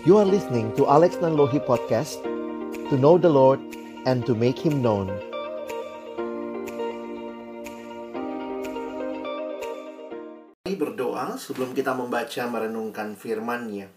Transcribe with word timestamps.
You 0.00 0.16
are 0.16 0.24
listening 0.24 0.72
to 0.80 0.88
Alex 0.88 1.20
Nanlohi 1.20 1.60
Podcast 1.60 2.24
To 2.88 2.96
know 2.96 3.20
the 3.20 3.28
Lord 3.28 3.60
and 4.08 4.24
to 4.24 4.32
make 4.32 4.56
Him 4.56 4.80
known 4.80 5.12
Mari 10.64 10.72
berdoa 10.72 11.36
sebelum 11.36 11.76
kita 11.76 11.92
membaca 11.92 12.48
merenungkan 12.48 13.12
firman-Nya. 13.12 13.92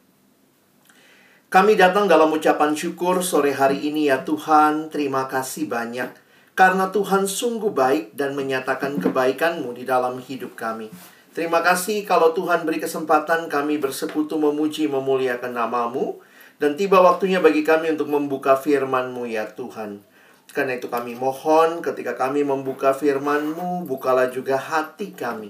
Kami 1.47 1.79
datang 1.79 2.11
dalam 2.11 2.35
ucapan 2.35 2.75
syukur 2.75 3.23
sore 3.23 3.55
hari 3.55 3.87
ini 3.87 4.11
ya 4.11 4.27
Tuhan, 4.27 4.91
terima 4.91 5.31
kasih 5.31 5.71
banyak 5.71 6.11
karena 6.51 6.91
Tuhan 6.91 7.31
sungguh 7.31 7.71
baik 7.71 8.11
dan 8.11 8.35
menyatakan 8.35 8.99
kebaikan-Mu 8.99 9.71
di 9.71 9.87
dalam 9.87 10.19
hidup 10.19 10.59
kami. 10.59 10.91
Terima 11.33 11.65
kasih 11.65 12.05
kalau 12.05 12.29
Tuhan 12.37 12.61
beri 12.61 12.77
kesempatan 12.77 13.49
kami 13.49 13.81
bersekutu 13.81 14.37
memuji 14.37 14.85
memuliakan 14.85 15.57
namamu 15.57 16.21
dan 16.61 16.77
tiba 16.77 17.01
waktunya 17.01 17.41
bagi 17.41 17.65
kami 17.65 17.89
untuk 17.89 18.13
membuka 18.13 18.53
firman-Mu 18.53 19.25
ya 19.25 19.49
Tuhan. 19.49 20.05
Karena 20.53 20.77
itu 20.77 20.93
kami 20.93 21.17
mohon 21.17 21.81
ketika 21.81 22.13
kami 22.13 22.45
membuka 22.45 22.93
firman-Mu, 22.93 23.89
bukalah 23.89 24.29
juga 24.29 24.61
hati 24.61 25.17
kami. 25.17 25.49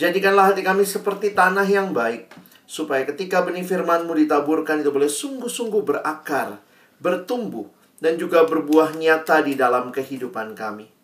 Jadikanlah 0.00 0.56
hati 0.56 0.64
kami 0.64 0.88
seperti 0.88 1.36
tanah 1.36 1.68
yang 1.68 1.92
baik, 1.92 2.32
supaya 2.64 3.04
ketika 3.04 3.44
benih 3.44 3.68
firman-Mu 3.68 4.16
ditaburkan 4.24 4.80
itu 4.80 4.88
boleh 4.88 5.12
sungguh-sungguh 5.12 5.84
berakar, 5.84 6.56
bertumbuh, 7.04 7.68
dan 8.00 8.16
juga 8.16 8.48
berbuah 8.48 8.96
nyata 8.96 9.44
di 9.44 9.60
dalam 9.60 9.92
kehidupan 9.92 10.56
kami. 10.56 10.97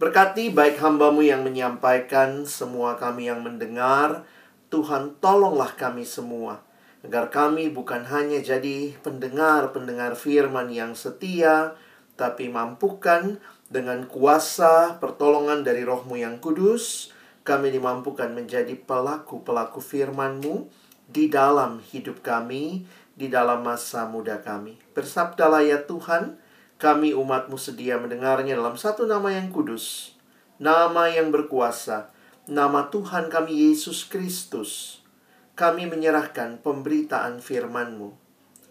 Berkati 0.00 0.48
baik 0.48 0.80
hambamu 0.80 1.20
yang 1.20 1.44
menyampaikan, 1.44 2.48
semua 2.48 2.96
kami 2.96 3.28
yang 3.28 3.44
mendengar, 3.44 4.24
Tuhan 4.72 5.20
tolonglah 5.20 5.76
kami 5.76 6.08
semua, 6.08 6.64
agar 7.04 7.28
kami 7.28 7.68
bukan 7.68 8.08
hanya 8.08 8.40
jadi 8.40 8.96
pendengar-pendengar 9.04 10.16
firman 10.16 10.72
yang 10.72 10.96
setia, 10.96 11.76
tapi 12.16 12.48
mampukan 12.48 13.44
dengan 13.68 14.08
kuasa 14.08 14.96
pertolongan 14.96 15.68
dari 15.68 15.84
rohmu 15.84 16.16
yang 16.16 16.40
kudus, 16.40 17.12
kami 17.44 17.68
dimampukan 17.68 18.32
menjadi 18.32 18.72
pelaku-pelaku 18.80 19.84
firman-Mu 19.84 20.64
di 21.12 21.28
dalam 21.28 21.76
hidup 21.92 22.24
kami, 22.24 22.88
di 23.12 23.28
dalam 23.28 23.60
masa 23.60 24.08
muda 24.08 24.40
kami. 24.40 24.80
Bersabdalah 24.96 25.60
ya 25.60 25.84
Tuhan, 25.84 26.40
kami 26.80 27.12
umat-Mu 27.12 27.60
sedia 27.60 28.00
mendengarnya 28.00 28.56
dalam 28.56 28.72
satu 28.72 29.04
nama 29.04 29.28
yang 29.28 29.52
kudus, 29.52 30.16
nama 30.56 31.12
yang 31.12 31.28
berkuasa, 31.28 32.08
nama 32.48 32.88
Tuhan 32.88 33.28
kami 33.28 33.68
Yesus 33.68 34.08
Kristus. 34.08 35.04
Kami 35.52 35.84
menyerahkan 35.84 36.56
pemberitaan 36.64 37.44
firman-Mu. 37.44 38.16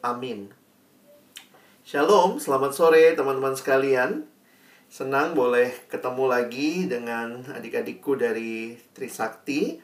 Amin. 0.02 0.50
Shalom, 1.86 2.42
selamat 2.42 2.74
sore 2.74 3.14
teman-teman 3.14 3.54
sekalian. 3.54 4.26
Senang 4.90 5.38
boleh 5.38 5.70
ketemu 5.86 6.26
lagi 6.26 6.90
dengan 6.90 7.46
adik-adikku 7.46 8.18
dari 8.18 8.74
Trisakti. 8.98 9.78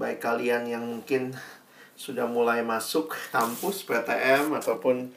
Baik 0.00 0.24
kalian 0.24 0.64
yang 0.64 0.88
mungkin 0.88 1.36
sudah 1.92 2.24
mulai 2.24 2.64
masuk 2.64 3.12
kampus 3.36 3.84
PTM 3.84 4.56
ataupun 4.56 5.12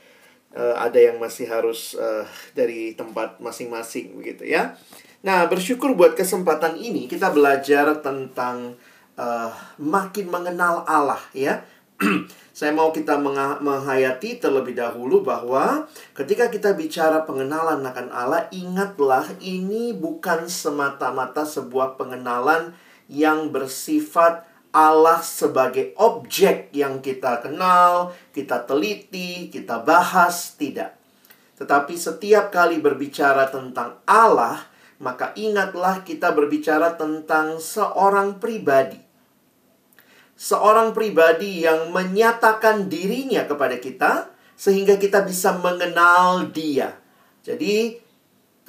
uh, 0.55 0.75
ada 0.79 0.97
yang 0.97 1.21
masih 1.21 1.45
harus 1.49 1.93
uh, 1.97 2.25
dari 2.57 2.93
tempat 2.97 3.37
masing-masing 3.43 4.17
begitu 4.17 4.49
ya. 4.49 4.77
Nah, 5.19 5.45
bersyukur 5.51 5.93
buat 5.99 6.15
kesempatan 6.15 6.79
ini 6.79 7.05
kita 7.11 7.29
belajar 7.35 7.99
tentang 7.99 8.79
uh, 9.19 9.51
makin 9.77 10.31
mengenal 10.31 10.87
Allah 10.87 11.21
ya. 11.35 11.61
Saya 12.59 12.75
mau 12.75 12.91
kita 12.91 13.15
menghayati 13.59 14.39
terlebih 14.39 14.75
dahulu 14.75 15.23
bahwa 15.23 15.87
ketika 16.11 16.51
kita 16.51 16.75
bicara 16.75 17.23
pengenalan 17.23 17.83
akan 17.83 18.07
Allah, 18.11 18.51
ingatlah 18.51 19.23
ini 19.39 19.95
bukan 19.95 20.47
semata-mata 20.47 21.47
sebuah 21.47 21.95
pengenalan 21.95 22.75
yang 23.07 23.51
bersifat 23.55 24.48
Allah 24.69 25.19
sebagai 25.25 25.97
objek 25.97 26.69
yang 26.73 27.01
kita 27.01 27.41
kenal, 27.41 28.13
kita 28.35 28.63
teliti, 28.69 29.49
kita 29.49 29.81
bahas, 29.81 30.53
tidak. 30.53 30.93
Tetapi 31.57 31.93
setiap 31.97 32.53
kali 32.53 32.77
berbicara 32.79 33.49
tentang 33.49 33.99
Allah, 34.05 34.63
maka 35.01 35.33
ingatlah 35.35 36.05
kita 36.05 36.31
berbicara 36.31 36.95
tentang 36.95 37.57
seorang 37.57 38.37
pribadi 38.37 39.09
seorang 40.39 40.95
pribadi 40.95 41.67
yang 41.67 41.91
menyatakan 41.91 42.87
dirinya 42.87 43.43
kepada 43.43 43.75
kita 43.75 44.31
sehingga 44.55 44.95
kita 44.95 45.27
bisa 45.27 45.59
mengenal 45.59 46.47
dia. 46.55 46.95
Jadi 47.43 47.99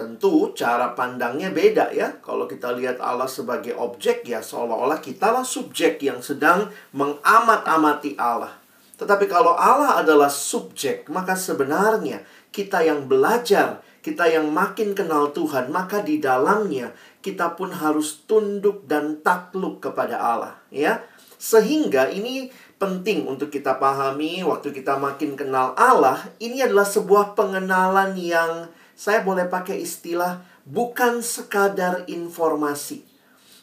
tentu 0.01 0.57
cara 0.57 0.97
pandangnya 0.97 1.53
beda 1.53 1.93
ya. 1.93 2.17
Kalau 2.25 2.49
kita 2.49 2.73
lihat 2.73 2.97
Allah 3.05 3.29
sebagai 3.29 3.77
objek 3.77 4.25
ya 4.25 4.41
seolah-olah 4.41 5.05
kitalah 5.05 5.45
subjek 5.45 6.01
yang 6.01 6.25
sedang 6.25 6.73
mengamat-amati 6.97 8.17
Allah. 8.17 8.57
Tetapi 8.97 9.29
kalau 9.29 9.53
Allah 9.53 10.01
adalah 10.01 10.33
subjek, 10.33 11.09
maka 11.13 11.37
sebenarnya 11.37 12.25
kita 12.49 12.81
yang 12.85 13.09
belajar, 13.09 13.85
kita 14.01 14.29
yang 14.29 14.49
makin 14.49 14.97
kenal 14.97 15.33
Tuhan, 15.37 15.69
maka 15.69 16.01
di 16.01 16.21
dalamnya 16.21 16.93
kita 17.21 17.57
pun 17.57 17.73
harus 17.73 18.25
tunduk 18.25 18.85
dan 18.89 19.21
takluk 19.25 19.81
kepada 19.85 20.21
Allah, 20.21 20.57
ya. 20.69 21.01
Sehingga 21.41 22.13
ini 22.13 22.53
penting 22.77 23.25
untuk 23.25 23.49
kita 23.49 23.81
pahami 23.81 24.45
waktu 24.45 24.73
kita 24.73 25.01
makin 25.01 25.33
kenal 25.33 25.73
Allah, 25.81 26.21
ini 26.37 26.61
adalah 26.61 26.85
sebuah 26.85 27.33
pengenalan 27.33 28.13
yang 28.21 28.69
saya 29.01 29.25
boleh 29.25 29.49
pakai 29.49 29.81
istilah 29.81 30.45
bukan 30.69 31.25
sekadar 31.25 32.05
informasi. 32.05 33.01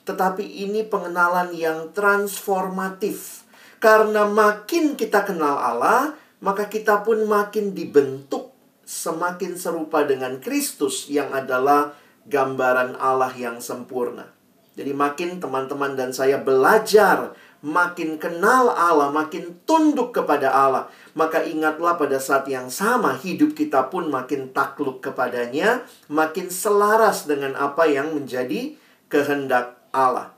Tetapi 0.02 0.42
ini 0.42 0.82
pengenalan 0.82 1.54
yang 1.54 1.94
transformatif. 1.94 3.46
Karena 3.78 4.26
makin 4.26 4.98
kita 4.98 5.22
kenal 5.30 5.62
Allah, 5.62 6.18
maka 6.42 6.66
kita 6.66 7.06
pun 7.06 7.30
makin 7.30 7.78
dibentuk 7.78 8.50
semakin 8.82 9.54
serupa 9.54 10.02
dengan 10.10 10.42
Kristus 10.42 11.06
yang 11.06 11.30
adalah 11.30 11.94
gambaran 12.26 12.98
Allah 12.98 13.30
yang 13.38 13.62
sempurna. 13.62 14.34
Jadi 14.74 14.90
makin 14.90 15.38
teman-teman 15.38 15.94
dan 15.94 16.18
saya 16.18 16.42
belajar 16.42 17.38
makin 17.68 18.16
kenal 18.16 18.72
Allah, 18.72 19.12
makin 19.12 19.60
tunduk 19.68 20.16
kepada 20.16 20.48
Allah, 20.48 20.88
maka 21.20 21.44
ingatlah 21.44 22.00
pada 22.00 22.16
saat 22.16 22.48
yang 22.48 22.72
sama 22.72 23.20
hidup 23.20 23.52
kita 23.52 23.92
pun 23.92 24.08
makin 24.08 24.56
takluk 24.56 25.04
kepadanya, 25.04 25.84
makin 26.08 26.48
selaras 26.48 27.28
dengan 27.28 27.60
apa 27.60 27.84
yang 27.92 28.16
menjadi 28.16 28.72
kehendak 29.12 29.76
Allah. 29.92 30.32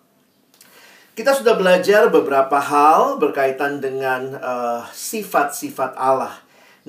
Kita 1.14 1.38
sudah 1.38 1.54
belajar 1.54 2.10
beberapa 2.10 2.58
hal 2.58 3.22
berkaitan 3.22 3.78
dengan 3.78 4.34
uh, 4.40 4.82
sifat-sifat 4.90 6.00
Allah. 6.00 6.34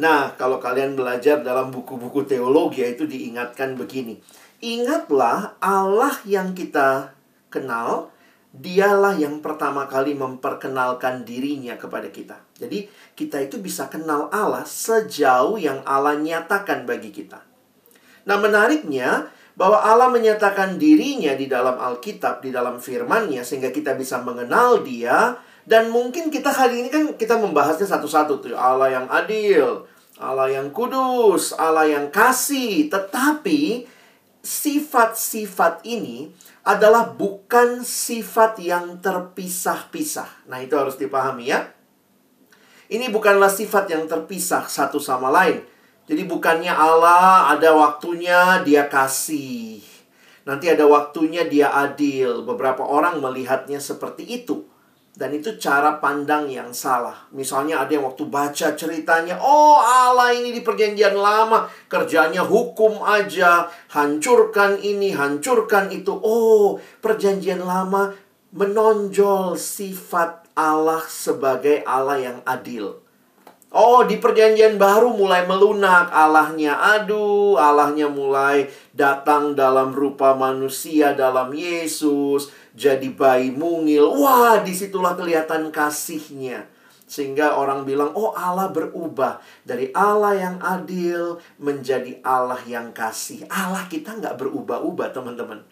Nah, 0.01 0.33
kalau 0.41 0.63
kalian 0.63 0.97
belajar 0.97 1.43
dalam 1.45 1.69
buku-buku 1.69 2.25
teologi 2.25 2.87
itu 2.87 3.05
diingatkan 3.05 3.77
begini. 3.77 4.23
Ingatlah 4.63 5.59
Allah 5.59 6.15
yang 6.25 6.55
kita 6.55 7.13
kenal 7.51 8.15
dialah 8.51 9.15
yang 9.15 9.39
pertama 9.39 9.87
kali 9.87 10.19
memperkenalkan 10.19 11.23
dirinya 11.23 11.79
kepada 11.79 12.11
kita. 12.11 12.43
Jadi, 12.59 12.91
kita 13.15 13.39
itu 13.43 13.63
bisa 13.63 13.87
kenal 13.87 14.27
Allah 14.35 14.67
sejauh 14.67 15.55
yang 15.57 15.87
Allah 15.87 16.19
nyatakan 16.19 16.83
bagi 16.83 17.15
kita. 17.15 17.43
Nah, 18.27 18.37
menariknya 18.43 19.31
bahwa 19.55 19.83
Allah 19.83 20.09
menyatakan 20.11 20.81
dirinya 20.81 21.37
di 21.37 21.47
dalam 21.47 21.79
Alkitab, 21.79 22.41
di 22.41 22.51
dalam 22.51 22.81
firman-Nya 22.81 23.45
sehingga 23.45 23.69
kita 23.69 23.93
bisa 23.93 24.23
mengenal 24.23 24.81
Dia 24.81 25.37
dan 25.69 25.93
mungkin 25.93 26.33
kita 26.33 26.49
hari 26.51 26.83
ini 26.83 26.89
kan 26.89 27.15
kita 27.15 27.37
membahasnya 27.37 27.87
satu-satu 27.87 28.41
tuh 28.41 28.57
Allah 28.57 28.91
yang 28.91 29.07
adil, 29.13 29.85
Allah 30.17 30.49
yang 30.49 30.73
kudus, 30.73 31.53
Allah 31.55 31.87
yang 31.87 32.09
kasih, 32.09 32.89
tetapi 32.89 33.85
sifat-sifat 34.41 35.85
ini 35.85 36.33
adalah 36.65 37.17
bukan 37.17 37.81
sifat 37.83 38.61
yang 38.61 39.01
terpisah-pisah. 39.01 40.47
Nah, 40.47 40.61
itu 40.61 40.77
harus 40.77 41.01
dipahami 41.01 41.51
ya. 41.51 41.73
Ini 42.91 43.09
bukanlah 43.09 43.49
sifat 43.49 43.91
yang 43.91 44.05
terpisah 44.11 44.67
satu 44.67 44.99
sama 44.99 45.31
lain. 45.31 45.63
Jadi 46.11 46.27
bukannya 46.27 46.75
Allah 46.75 47.55
ada 47.55 47.71
waktunya 47.71 48.67
dia 48.67 48.91
kasih. 48.91 49.79
Nanti 50.43 50.67
ada 50.67 50.83
waktunya 50.91 51.47
dia 51.47 51.71
adil. 51.71 52.43
Beberapa 52.43 52.83
orang 52.83 53.23
melihatnya 53.23 53.79
seperti 53.79 54.27
itu. 54.27 54.67
Dan 55.11 55.37
itu 55.37 55.59
cara 55.59 55.99
pandang 55.99 56.47
yang 56.47 56.71
salah. 56.71 57.27
Misalnya 57.35 57.83
ada 57.83 57.93
yang 57.93 58.07
waktu 58.07 58.31
baca 58.31 58.73
ceritanya, 58.79 59.37
oh 59.43 59.77
Allah 59.83 60.33
ini 60.33 60.55
di 60.55 60.63
perjanjian 60.63 61.19
lama, 61.19 61.67
kerjanya 61.91 62.47
hukum 62.47 63.03
aja, 63.03 63.69
hancurkan 63.91 64.79
ini, 64.81 65.11
hancurkan 65.13 65.91
itu. 65.91 66.15
Oh, 66.15 66.79
perjanjian 67.03 67.61
lama 67.67 68.15
menonjol 68.55 69.59
sifat 69.59 70.47
Allah 70.55 71.03
sebagai 71.07 71.83
Allah 71.87 72.19
yang 72.19 72.39
adil. 72.47 73.10
Oh, 73.71 74.03
di 74.03 74.19
perjanjian 74.19 74.83
baru 74.83 75.15
mulai 75.15 75.47
melunak 75.47 76.11
Allahnya. 76.11 76.75
Aduh, 76.99 77.55
Allahnya 77.55 78.11
mulai 78.11 78.67
datang 78.91 79.55
dalam 79.55 79.95
rupa 79.95 80.35
manusia 80.35 81.15
dalam 81.15 81.55
Yesus. 81.55 82.51
Jadi 82.75 83.15
bayi 83.15 83.55
mungil. 83.55 84.11
Wah, 84.11 84.59
di 84.67 84.75
situlah 84.75 85.15
kelihatan 85.15 85.71
kasihnya. 85.71 86.67
Sehingga 87.07 87.55
orang 87.55 87.87
bilang, 87.87 88.11
oh 88.19 88.35
Allah 88.35 88.75
berubah. 88.75 89.39
Dari 89.63 89.95
Allah 89.95 90.35
yang 90.35 90.57
adil 90.59 91.39
menjadi 91.63 92.19
Allah 92.27 92.59
yang 92.67 92.91
kasih. 92.91 93.47
Allah 93.47 93.87
kita 93.87 94.19
nggak 94.19 94.35
berubah-ubah, 94.35 95.15
teman-teman. 95.15 95.63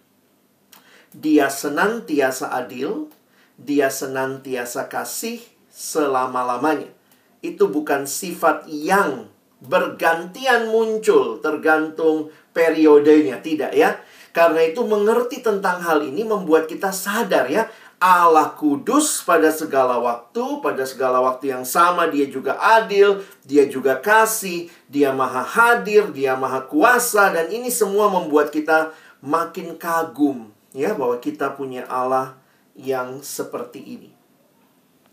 Dia 1.10 1.50
senantiasa 1.50 2.54
adil. 2.54 3.10
Dia 3.58 3.90
senantiasa 3.90 4.86
kasih 4.86 5.42
selama-lamanya 5.66 6.97
itu 7.44 7.70
bukan 7.70 8.04
sifat 8.04 8.66
yang 8.66 9.30
bergantian 9.58 10.70
muncul 10.70 11.42
tergantung 11.42 12.30
periodenya, 12.54 13.42
tidak 13.42 13.74
ya. 13.74 13.98
Karena 14.30 14.62
itu 14.62 14.86
mengerti 14.86 15.42
tentang 15.42 15.82
hal 15.82 16.04
ini 16.04 16.22
membuat 16.22 16.70
kita 16.70 16.94
sadar 16.94 17.50
ya, 17.50 17.66
Allah 17.98 18.54
kudus 18.54 19.26
pada 19.26 19.50
segala 19.50 19.98
waktu, 19.98 20.62
pada 20.62 20.86
segala 20.86 21.18
waktu 21.18 21.50
yang 21.50 21.66
sama 21.66 22.06
dia 22.06 22.30
juga 22.30 22.54
adil, 22.54 23.26
dia 23.42 23.66
juga 23.66 23.98
kasih, 23.98 24.70
dia 24.86 25.10
maha 25.10 25.42
hadir, 25.42 26.14
dia 26.14 26.38
maha 26.38 26.62
kuasa 26.62 27.34
dan 27.34 27.50
ini 27.50 27.74
semua 27.74 28.06
membuat 28.06 28.54
kita 28.54 28.94
makin 29.18 29.74
kagum 29.74 30.54
ya 30.70 30.94
bahwa 30.94 31.18
kita 31.18 31.58
punya 31.58 31.90
Allah 31.90 32.38
yang 32.78 33.18
seperti 33.18 33.82
ini. 33.82 34.17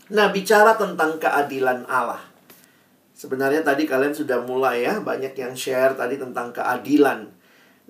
Nah, 0.06 0.30
bicara 0.30 0.78
tentang 0.78 1.18
keadilan 1.18 1.82
Allah. 1.90 2.22
Sebenarnya 3.16 3.66
tadi 3.66 3.88
kalian 3.88 4.14
sudah 4.14 4.44
mulai 4.44 4.86
ya, 4.86 5.02
banyak 5.02 5.34
yang 5.34 5.58
share 5.58 5.98
tadi 5.98 6.14
tentang 6.20 6.54
keadilan. 6.54 7.32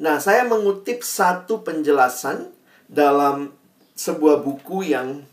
Nah, 0.01 0.17
saya 0.17 0.49
mengutip 0.49 1.05
satu 1.05 1.61
penjelasan 1.61 2.49
dalam 2.89 3.53
sebuah 3.99 4.41
buku 4.41 4.97
yang 4.97 5.29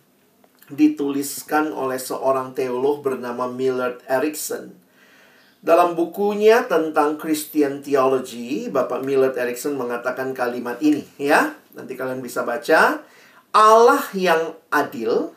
dituliskan 0.72 1.72
oleh 1.72 2.00
seorang 2.00 2.52
teolog 2.52 3.04
bernama 3.04 3.48
Millard 3.48 4.04
Erickson. 4.08 4.76
Dalam 5.64 5.96
bukunya 5.96 6.68
tentang 6.68 7.16
Christian 7.16 7.80
Theology, 7.80 8.68
Bapak 8.68 9.00
Millard 9.08 9.40
Erickson 9.40 9.80
mengatakan 9.80 10.36
kalimat 10.36 10.76
ini 10.84 11.08
ya. 11.16 11.56
Nanti 11.72 11.96
kalian 11.96 12.20
bisa 12.20 12.44
baca. 12.44 13.00
Allah 13.56 14.04
yang 14.12 14.60
adil 14.68 15.32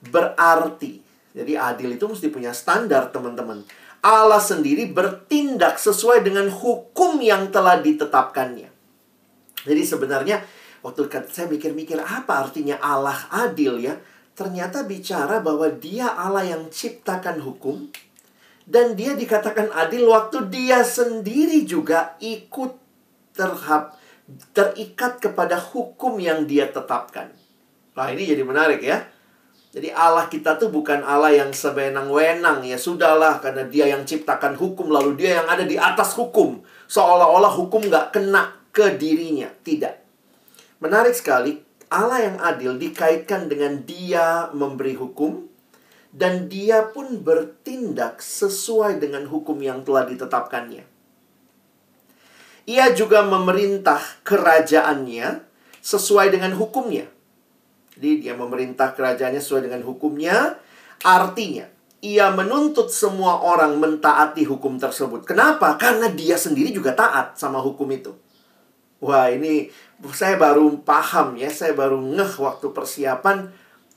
berarti. 0.00 1.00
Jadi 1.36 1.52
adil 1.52 2.00
itu 2.00 2.04
mesti 2.08 2.32
punya 2.32 2.56
standar, 2.56 3.12
teman-teman. 3.12 3.60
Allah 4.00 4.40
sendiri 4.40 4.88
bertindak 4.88 5.76
sesuai 5.82 6.24
dengan 6.24 6.48
hukum 6.48 7.20
yang 7.20 7.50
telah 7.52 7.80
ditetapkannya. 7.82 8.70
Jadi 9.66 9.82
sebenarnya 9.82 10.40
waktu 10.80 11.10
saya 11.34 11.50
mikir-mikir 11.50 11.98
apa 11.98 12.46
artinya 12.46 12.78
Allah 12.78 13.26
adil 13.34 13.82
ya? 13.82 13.98
Ternyata 14.36 14.84
bicara 14.84 15.40
bahwa 15.40 15.66
dia 15.72 16.12
Allah 16.12 16.44
yang 16.44 16.68
ciptakan 16.70 17.42
hukum 17.42 17.88
dan 18.68 18.94
dia 18.94 19.16
dikatakan 19.16 19.72
adil 19.74 20.06
waktu 20.12 20.46
dia 20.52 20.86
sendiri 20.86 21.66
juga 21.66 22.14
ikut 22.22 22.78
terhap 23.34 23.96
terikat 24.50 25.22
kepada 25.22 25.56
hukum 25.58 26.18
yang 26.18 26.44
dia 26.44 26.66
tetapkan. 26.66 27.30
Nah, 27.94 28.06
ini 28.12 28.26
jadi 28.26 28.42
menarik 28.42 28.82
ya. 28.82 29.06
Jadi 29.76 29.92
Allah 29.92 30.24
kita 30.32 30.56
tuh 30.56 30.72
bukan 30.72 31.04
Allah 31.04 31.36
yang 31.36 31.52
sewenang-wenang. 31.52 32.64
Ya 32.64 32.80
sudahlah 32.80 33.44
karena 33.44 33.68
dia 33.68 33.92
yang 33.92 34.08
ciptakan 34.08 34.56
hukum 34.56 34.88
lalu 34.88 35.20
dia 35.20 35.44
yang 35.44 35.52
ada 35.52 35.68
di 35.68 35.76
atas 35.76 36.16
hukum. 36.16 36.64
Seolah-olah 36.88 37.52
hukum 37.52 37.84
nggak 37.84 38.16
kena 38.16 38.56
ke 38.72 38.96
dirinya. 38.96 39.52
Tidak. 39.52 39.94
Menarik 40.80 41.12
sekali 41.12 41.60
Allah 41.92 42.24
yang 42.24 42.36
adil 42.40 42.80
dikaitkan 42.80 43.52
dengan 43.52 43.84
dia 43.84 44.48
memberi 44.56 44.96
hukum 44.96 45.44
dan 46.08 46.48
dia 46.48 46.88
pun 46.88 47.20
bertindak 47.20 48.24
sesuai 48.24 48.96
dengan 48.96 49.28
hukum 49.28 49.60
yang 49.60 49.84
telah 49.84 50.08
ditetapkannya. 50.08 50.88
Ia 52.64 52.96
juga 52.96 53.28
memerintah 53.28 54.00
kerajaannya 54.24 55.44
sesuai 55.84 56.32
dengan 56.32 56.56
hukumnya 56.56 57.12
jadi 57.96 58.10
dia 58.20 58.34
memerintah 58.36 58.92
kerajaannya 58.92 59.40
sesuai 59.40 59.72
dengan 59.72 59.80
hukumnya. 59.88 60.60
Artinya, 61.00 61.64
ia 62.04 62.28
menuntut 62.28 62.92
semua 62.92 63.40
orang 63.40 63.80
mentaati 63.80 64.44
hukum 64.44 64.76
tersebut. 64.76 65.24
Kenapa? 65.24 65.80
Karena 65.80 66.12
dia 66.12 66.36
sendiri 66.36 66.76
juga 66.76 66.92
taat 66.92 67.40
sama 67.40 67.56
hukum 67.64 67.88
itu. 67.88 68.12
Wah, 69.00 69.32
ini 69.32 69.72
saya 70.12 70.36
baru 70.36 70.76
paham 70.84 71.40
ya, 71.40 71.48
saya 71.48 71.72
baru 71.72 71.96
ngeh 72.00 72.36
waktu 72.36 72.68
persiapan 72.72 73.48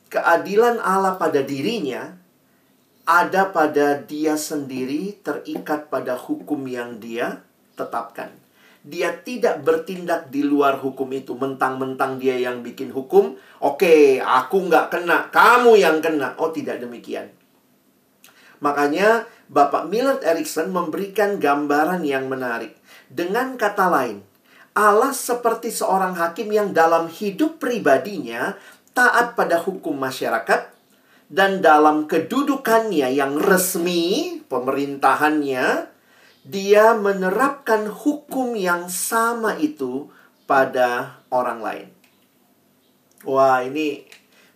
keadilan 0.08 0.80
Allah 0.80 1.20
pada 1.20 1.44
dirinya 1.44 2.16
ada 3.04 3.52
pada 3.52 4.00
dia 4.00 4.40
sendiri 4.40 5.20
terikat 5.20 5.92
pada 5.92 6.16
hukum 6.16 6.66
yang 6.66 7.02
dia 7.02 7.42
tetapkan 7.74 8.30
dia 8.84 9.12
tidak 9.12 9.62
bertindak 9.68 10.32
di 10.32 10.44
luar 10.44 10.80
hukum 10.80 11.08
itu. 11.12 11.36
Mentang-mentang 11.36 12.16
dia 12.18 12.40
yang 12.40 12.64
bikin 12.64 12.96
hukum, 12.96 13.36
oke, 13.60 13.80
okay, 13.80 14.24
aku 14.24 14.68
nggak 14.68 14.88
kena, 14.94 15.28
kamu 15.30 15.76
yang 15.80 16.00
kena. 16.00 16.36
Oh, 16.40 16.50
tidak 16.50 16.80
demikian. 16.80 17.30
Makanya 18.60 19.28
Bapak 19.48 19.88
Millard 19.88 20.22
Erickson 20.24 20.70
memberikan 20.70 21.40
gambaran 21.40 22.04
yang 22.04 22.28
menarik. 22.28 22.76
Dengan 23.10 23.56
kata 23.56 23.90
lain, 23.90 24.22
Allah 24.78 25.16
seperti 25.16 25.74
seorang 25.74 26.14
hakim 26.16 26.54
yang 26.54 26.70
dalam 26.76 27.10
hidup 27.10 27.58
pribadinya 27.58 28.54
taat 28.94 29.34
pada 29.34 29.58
hukum 29.64 29.98
masyarakat 29.98 30.72
dan 31.30 31.62
dalam 31.62 32.10
kedudukannya 32.10 33.10
yang 33.14 33.38
resmi, 33.38 34.42
pemerintahannya, 34.50 35.88
dia 36.48 36.96
menerapkan 36.96 37.92
hukum 37.92 38.56
yang 38.56 38.88
sama 38.88 39.60
itu 39.60 40.08
pada 40.48 41.20
orang 41.30 41.60
lain. 41.60 41.88
Wah, 43.28 43.60
ini 43.62 44.08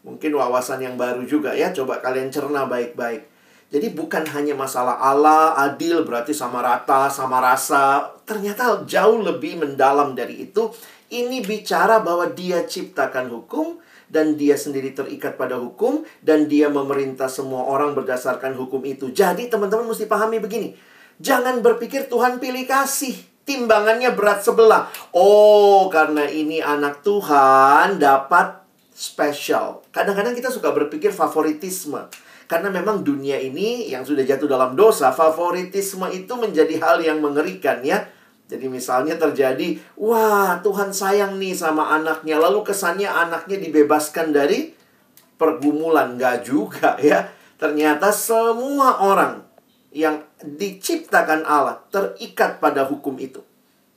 mungkin 0.02 0.32
wawasan 0.34 0.80
yang 0.80 0.96
baru 0.96 1.28
juga 1.28 1.52
ya. 1.52 1.76
Coba 1.76 2.00
kalian 2.00 2.32
cerna 2.32 2.64
baik-baik. 2.66 3.28
Jadi 3.74 3.90
bukan 3.90 4.24
hanya 4.38 4.54
masalah 4.54 5.02
Allah 5.02 5.58
adil 5.58 6.06
berarti 6.06 6.32
sama 6.32 6.62
rata, 6.62 7.10
sama 7.10 7.42
rasa. 7.42 8.16
Ternyata 8.24 8.86
jauh 8.86 9.20
lebih 9.20 9.60
mendalam 9.60 10.14
dari 10.14 10.48
itu. 10.48 10.72
Ini 11.14 11.46
bicara 11.46 12.02
bahwa 12.02 12.30
dia 12.32 12.64
ciptakan 12.66 13.30
hukum 13.30 13.82
dan 14.10 14.38
dia 14.38 14.58
sendiri 14.58 14.94
terikat 14.94 15.38
pada 15.38 15.58
hukum 15.58 16.06
dan 16.22 16.46
dia 16.46 16.70
memerintah 16.70 17.30
semua 17.30 17.66
orang 17.66 17.94
berdasarkan 17.98 18.54
hukum 18.58 18.82
itu. 18.86 19.10
Jadi 19.10 19.50
teman-teman 19.50 19.90
mesti 19.90 20.06
pahami 20.06 20.38
begini 20.42 20.93
Jangan 21.24 21.64
berpikir 21.64 22.12
Tuhan 22.12 22.44
pilih 22.44 22.68
kasih. 22.68 23.16
Timbangannya 23.48 24.12
berat 24.12 24.44
sebelah. 24.44 24.92
Oh, 25.16 25.88
karena 25.88 26.28
ini 26.28 26.60
anak 26.60 27.00
Tuhan 27.00 27.96
dapat 27.96 28.60
special. 28.92 29.88
Kadang-kadang 29.96 30.36
kita 30.36 30.52
suka 30.52 30.76
berpikir 30.76 31.16
favoritisme. 31.16 32.12
Karena 32.52 32.68
memang 32.68 33.08
dunia 33.08 33.40
ini 33.40 33.88
yang 33.88 34.04
sudah 34.04 34.28
jatuh 34.28 34.52
dalam 34.52 34.76
dosa, 34.76 35.16
favoritisme 35.16 36.12
itu 36.12 36.36
menjadi 36.36 36.76
hal 36.84 37.00
yang 37.00 37.24
mengerikan 37.24 37.80
ya. 37.88 38.04
Jadi 38.52 38.68
misalnya 38.68 39.16
terjadi, 39.16 39.80
wah 39.96 40.60
Tuhan 40.60 40.92
sayang 40.92 41.40
nih 41.40 41.56
sama 41.56 41.96
anaknya, 41.96 42.36
lalu 42.36 42.68
kesannya 42.68 43.08
anaknya 43.08 43.64
dibebaskan 43.64 44.36
dari 44.36 44.76
pergumulan. 45.40 46.20
Nggak 46.20 46.44
juga 46.44 47.00
ya. 47.00 47.32
Ternyata 47.56 48.12
semua 48.12 49.00
orang 49.00 49.53
yang 49.94 50.26
diciptakan 50.42 51.46
Allah 51.46 51.86
terikat 51.94 52.58
pada 52.58 52.84
hukum 52.90 53.14
itu. 53.22 53.46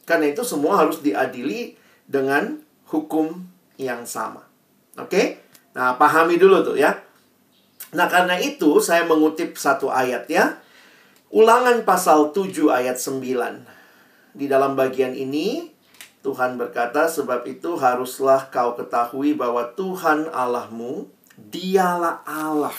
Karena 0.04 0.30
itu 0.30 0.44
semua 0.44 0.84
harus 0.84 1.00
diadili 1.00 1.74
dengan 2.04 2.60
hukum 2.92 3.42
yang 3.80 4.04
sama. 4.04 4.44
Oke? 5.00 5.40
Nah, 5.72 5.96
pahami 5.96 6.36
dulu 6.36 6.62
tuh 6.62 6.76
ya. 6.78 7.00
Nah, 7.96 8.06
karena 8.06 8.36
itu 8.36 8.78
saya 8.78 9.08
mengutip 9.08 9.56
satu 9.56 9.88
ayat 9.88 10.28
ya. 10.28 10.60
Ulangan 11.32 11.82
pasal 11.82 12.30
7 12.30 12.70
ayat 12.70 13.00
9. 13.00 13.66
Di 14.36 14.46
dalam 14.46 14.76
bagian 14.76 15.16
ini 15.16 15.72
Tuhan 16.20 16.60
berkata, 16.60 17.08
sebab 17.08 17.48
itu 17.48 17.80
haruslah 17.80 18.52
kau 18.52 18.76
ketahui 18.76 19.32
bahwa 19.32 19.64
Tuhan 19.74 20.28
Allahmu, 20.30 21.08
dialah 21.40 22.20
Allah 22.28 22.76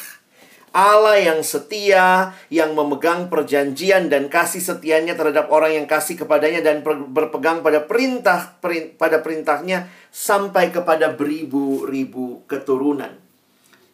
Allah 0.75 1.17
yang 1.17 1.41
setia, 1.41 2.35
yang 2.51 2.75
memegang 2.75 3.31
perjanjian 3.31 4.11
dan 4.11 4.27
kasih 4.27 4.59
setianya 4.59 5.15
terhadap 5.15 5.47
orang 5.47 5.73
yang 5.73 5.87
kasih 5.87 6.19
kepadanya 6.19 6.59
dan 6.59 6.83
berpegang 6.85 7.63
pada 7.63 7.87
perintah 7.87 8.59
pada 8.99 9.23
perintahnya 9.23 9.87
sampai 10.11 10.69
kepada 10.69 11.15
beribu-ribu 11.15 12.43
keturunan. 12.45 13.15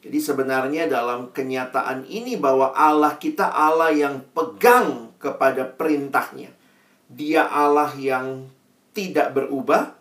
Jadi 0.04 0.20
sebenarnya 0.20 0.92
dalam 0.92 1.32
kenyataan 1.32 2.04
ini 2.12 2.36
bahwa 2.36 2.76
Allah 2.76 3.16
kita 3.16 3.48
Allah 3.48 3.96
yang 3.96 4.20
pegang 4.36 5.16
kepada 5.16 5.64
perintahnya. 5.64 6.52
Dia 7.08 7.48
Allah 7.48 7.96
yang 7.96 8.52
tidak 8.92 9.32
berubah, 9.32 9.96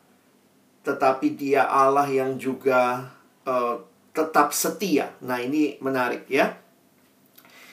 tetapi 0.82 1.38
dia 1.38 1.70
Allah 1.70 2.10
yang 2.10 2.34
juga 2.34 3.14
uh, 3.46 3.78
tetap 4.10 4.50
setia. 4.50 5.14
Nah 5.22 5.38
ini 5.38 5.78
menarik 5.78 6.26
ya. 6.26 6.61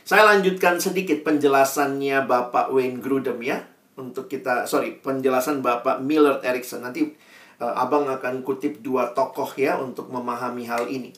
Saya 0.09 0.25
lanjutkan 0.25 0.81
sedikit 0.81 1.21
penjelasannya 1.21 2.25
Bapak 2.25 2.73
Wayne 2.73 2.97
Grudem 2.97 3.45
ya. 3.45 3.61
Untuk 3.93 4.25
kita, 4.25 4.65
sorry, 4.65 4.97
penjelasan 4.97 5.61
Bapak 5.61 6.01
Millard 6.01 6.41
Erickson. 6.41 6.81
Nanti 6.81 7.13
uh, 7.61 7.77
Abang 7.77 8.09
akan 8.09 8.41
kutip 8.41 8.81
dua 8.81 9.13
tokoh 9.13 9.53
ya 9.53 9.77
untuk 9.77 10.09
memahami 10.09 10.65
hal 10.65 10.89
ini. 10.89 11.13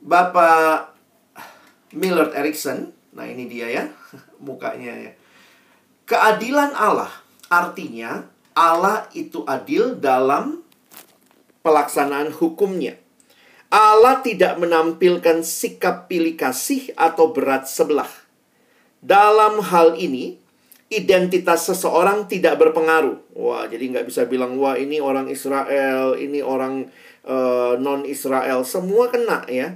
Bapak 0.00 0.96
Millard 1.92 2.32
Erickson, 2.32 2.96
nah 3.12 3.28
ini 3.28 3.52
dia 3.52 3.68
ya, 3.68 3.84
mukanya 4.48 4.96
ya. 4.96 5.12
Keadilan 6.08 6.72
Allah 6.72 7.12
artinya 7.52 8.24
Allah 8.56 9.12
itu 9.12 9.44
adil 9.44 9.92
dalam 9.92 10.64
pelaksanaan 11.60 12.32
hukumnya. 12.32 12.96
Allah 13.66 14.22
tidak 14.22 14.62
menampilkan 14.62 15.42
sikap 15.42 16.06
pilih 16.06 16.38
kasih 16.38 16.94
atau 16.94 17.34
berat 17.34 17.66
sebelah. 17.66 18.08
Dalam 19.02 19.58
hal 19.58 19.98
ini, 19.98 20.38
identitas 20.86 21.66
seseorang 21.66 22.30
tidak 22.30 22.62
berpengaruh. 22.62 23.18
Wah, 23.34 23.66
jadi 23.66 23.90
nggak 23.90 24.06
bisa 24.06 24.24
bilang, 24.30 24.54
wah 24.58 24.78
ini 24.78 25.02
orang 25.02 25.26
Israel, 25.26 26.14
ini 26.14 26.38
orang 26.42 26.86
uh, 27.26 27.74
non-Israel. 27.76 28.62
Semua 28.62 29.10
kena 29.10 29.42
ya 29.50 29.74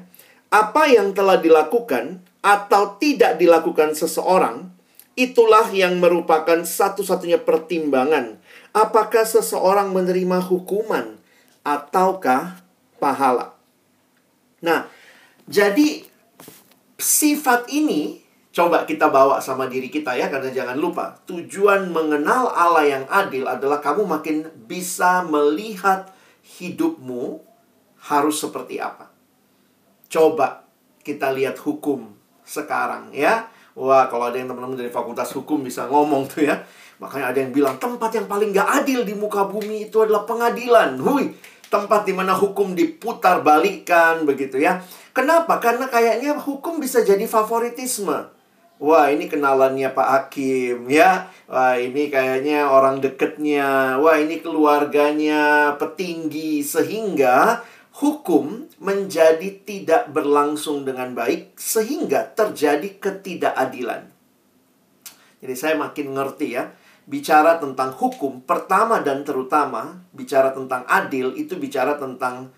apa 0.50 0.90
yang 0.90 1.14
telah 1.14 1.38
dilakukan 1.38 2.22
atau 2.42 2.98
tidak 2.98 3.38
dilakukan 3.38 3.94
seseorang, 3.94 4.70
itulah 5.14 5.70
yang 5.70 6.02
merupakan 6.02 6.62
satu-satunya 6.66 7.42
pertimbangan 7.42 8.38
apakah 8.74 9.26
seseorang 9.26 9.94
menerima 9.94 10.42
hukuman 10.46 11.18
ataukah 11.62 12.62
pahala. 12.98 13.59
Nah, 14.60 14.86
jadi 15.48 16.04
sifat 17.00 17.72
ini 17.72 18.20
coba 18.50 18.82
kita 18.84 19.08
bawa 19.08 19.38
sama 19.38 19.70
diri 19.70 19.88
kita 19.88 20.12
ya 20.18 20.26
karena 20.26 20.50
jangan 20.50 20.76
lupa 20.76 21.22
tujuan 21.30 21.88
mengenal 21.94 22.50
Allah 22.50 22.84
yang 22.84 23.04
adil 23.06 23.46
adalah 23.46 23.78
kamu 23.78 24.04
makin 24.04 24.36
bisa 24.66 25.22
melihat 25.22 26.10
hidupmu 26.58 27.40
harus 28.10 28.36
seperti 28.42 28.82
apa. 28.82 29.08
Coba 30.10 30.66
kita 31.06 31.30
lihat 31.30 31.56
hukum 31.62 32.10
sekarang 32.42 33.14
ya. 33.14 33.48
Wah, 33.78 34.10
kalau 34.10 34.28
ada 34.28 34.36
yang 34.36 34.50
teman-teman 34.50 34.76
dari 34.76 34.90
fakultas 34.90 35.30
hukum 35.30 35.62
bisa 35.62 35.86
ngomong 35.86 36.26
tuh 36.26 36.42
ya. 36.42 36.58
Makanya 37.00 37.32
ada 37.32 37.38
yang 37.38 37.54
bilang 37.54 37.78
tempat 37.80 38.12
yang 38.12 38.26
paling 38.28 38.52
gak 38.52 38.84
adil 38.84 39.06
di 39.06 39.14
muka 39.16 39.46
bumi 39.46 39.88
itu 39.88 40.02
adalah 40.04 40.26
pengadilan. 40.26 41.00
Hui, 41.00 41.32
tempat 41.70 42.02
di 42.04 42.12
mana 42.12 42.34
hukum 42.34 42.74
diputar 42.74 43.46
balikan 43.46 44.26
begitu 44.26 44.58
ya. 44.58 44.82
Kenapa? 45.14 45.62
Karena 45.62 45.86
kayaknya 45.86 46.34
hukum 46.36 46.82
bisa 46.82 47.06
jadi 47.06 47.24
favoritisme. 47.24 48.36
Wah, 48.80 49.12
ini 49.12 49.28
kenalannya 49.28 49.92
Pak 49.92 50.08
Hakim 50.08 50.88
ya. 50.88 51.28
Wah, 51.46 51.76
ini 51.76 52.08
kayaknya 52.08 52.66
orang 52.66 52.98
deketnya. 52.98 54.00
Wah, 54.00 54.16
ini 54.16 54.40
keluarganya 54.40 55.76
petinggi 55.76 56.64
sehingga 56.64 57.60
hukum 58.00 58.66
menjadi 58.80 59.60
tidak 59.68 60.08
berlangsung 60.16 60.88
dengan 60.88 61.12
baik 61.12 61.60
sehingga 61.60 62.32
terjadi 62.32 62.96
ketidakadilan. 62.96 64.08
Jadi 65.44 65.54
saya 65.56 65.76
makin 65.76 66.16
ngerti 66.16 66.56
ya, 66.56 66.72
bicara 67.10 67.58
tentang 67.58 67.90
hukum 67.90 68.46
pertama 68.46 69.02
dan 69.02 69.26
terutama 69.26 70.06
bicara 70.14 70.54
tentang 70.54 70.86
adil 70.86 71.34
itu 71.34 71.58
bicara 71.58 71.98
tentang 71.98 72.54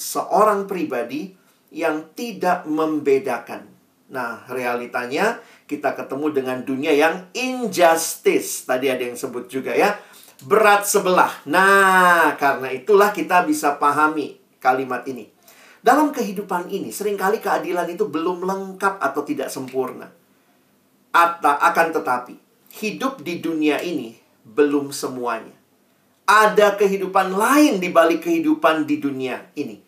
seorang 0.00 0.64
pribadi 0.64 1.36
yang 1.68 2.16
tidak 2.16 2.64
membedakan. 2.64 3.68
Nah, 4.08 4.48
realitanya 4.48 5.36
kita 5.68 5.92
ketemu 5.92 6.32
dengan 6.32 6.58
dunia 6.64 6.96
yang 6.96 7.28
injustice. 7.36 8.64
Tadi 8.64 8.88
ada 8.88 9.04
yang 9.04 9.20
sebut 9.20 9.52
juga 9.52 9.76
ya. 9.76 10.00
Berat 10.48 10.88
sebelah. 10.88 11.44
Nah, 11.44 12.32
karena 12.40 12.72
itulah 12.72 13.12
kita 13.12 13.44
bisa 13.44 13.76
pahami 13.76 14.40
kalimat 14.64 15.04
ini. 15.04 15.28
Dalam 15.84 16.08
kehidupan 16.08 16.72
ini, 16.72 16.88
sering 16.88 17.20
kali 17.20 17.38
keadilan 17.44 17.84
itu 17.92 18.08
belum 18.08 18.48
lengkap 18.48 18.96
atau 18.96 19.20
tidak 19.28 19.52
sempurna. 19.52 20.08
Atau 21.12 21.52
akan 21.52 21.88
tetapi, 21.92 22.47
hidup 22.72 23.24
di 23.24 23.40
dunia 23.40 23.80
ini 23.80 24.16
belum 24.44 24.92
semuanya. 24.92 25.56
Ada 26.28 26.76
kehidupan 26.76 27.32
lain 27.32 27.80
di 27.80 27.88
balik 27.88 28.28
kehidupan 28.28 28.84
di 28.84 29.00
dunia 29.00 29.48
ini. 29.56 29.80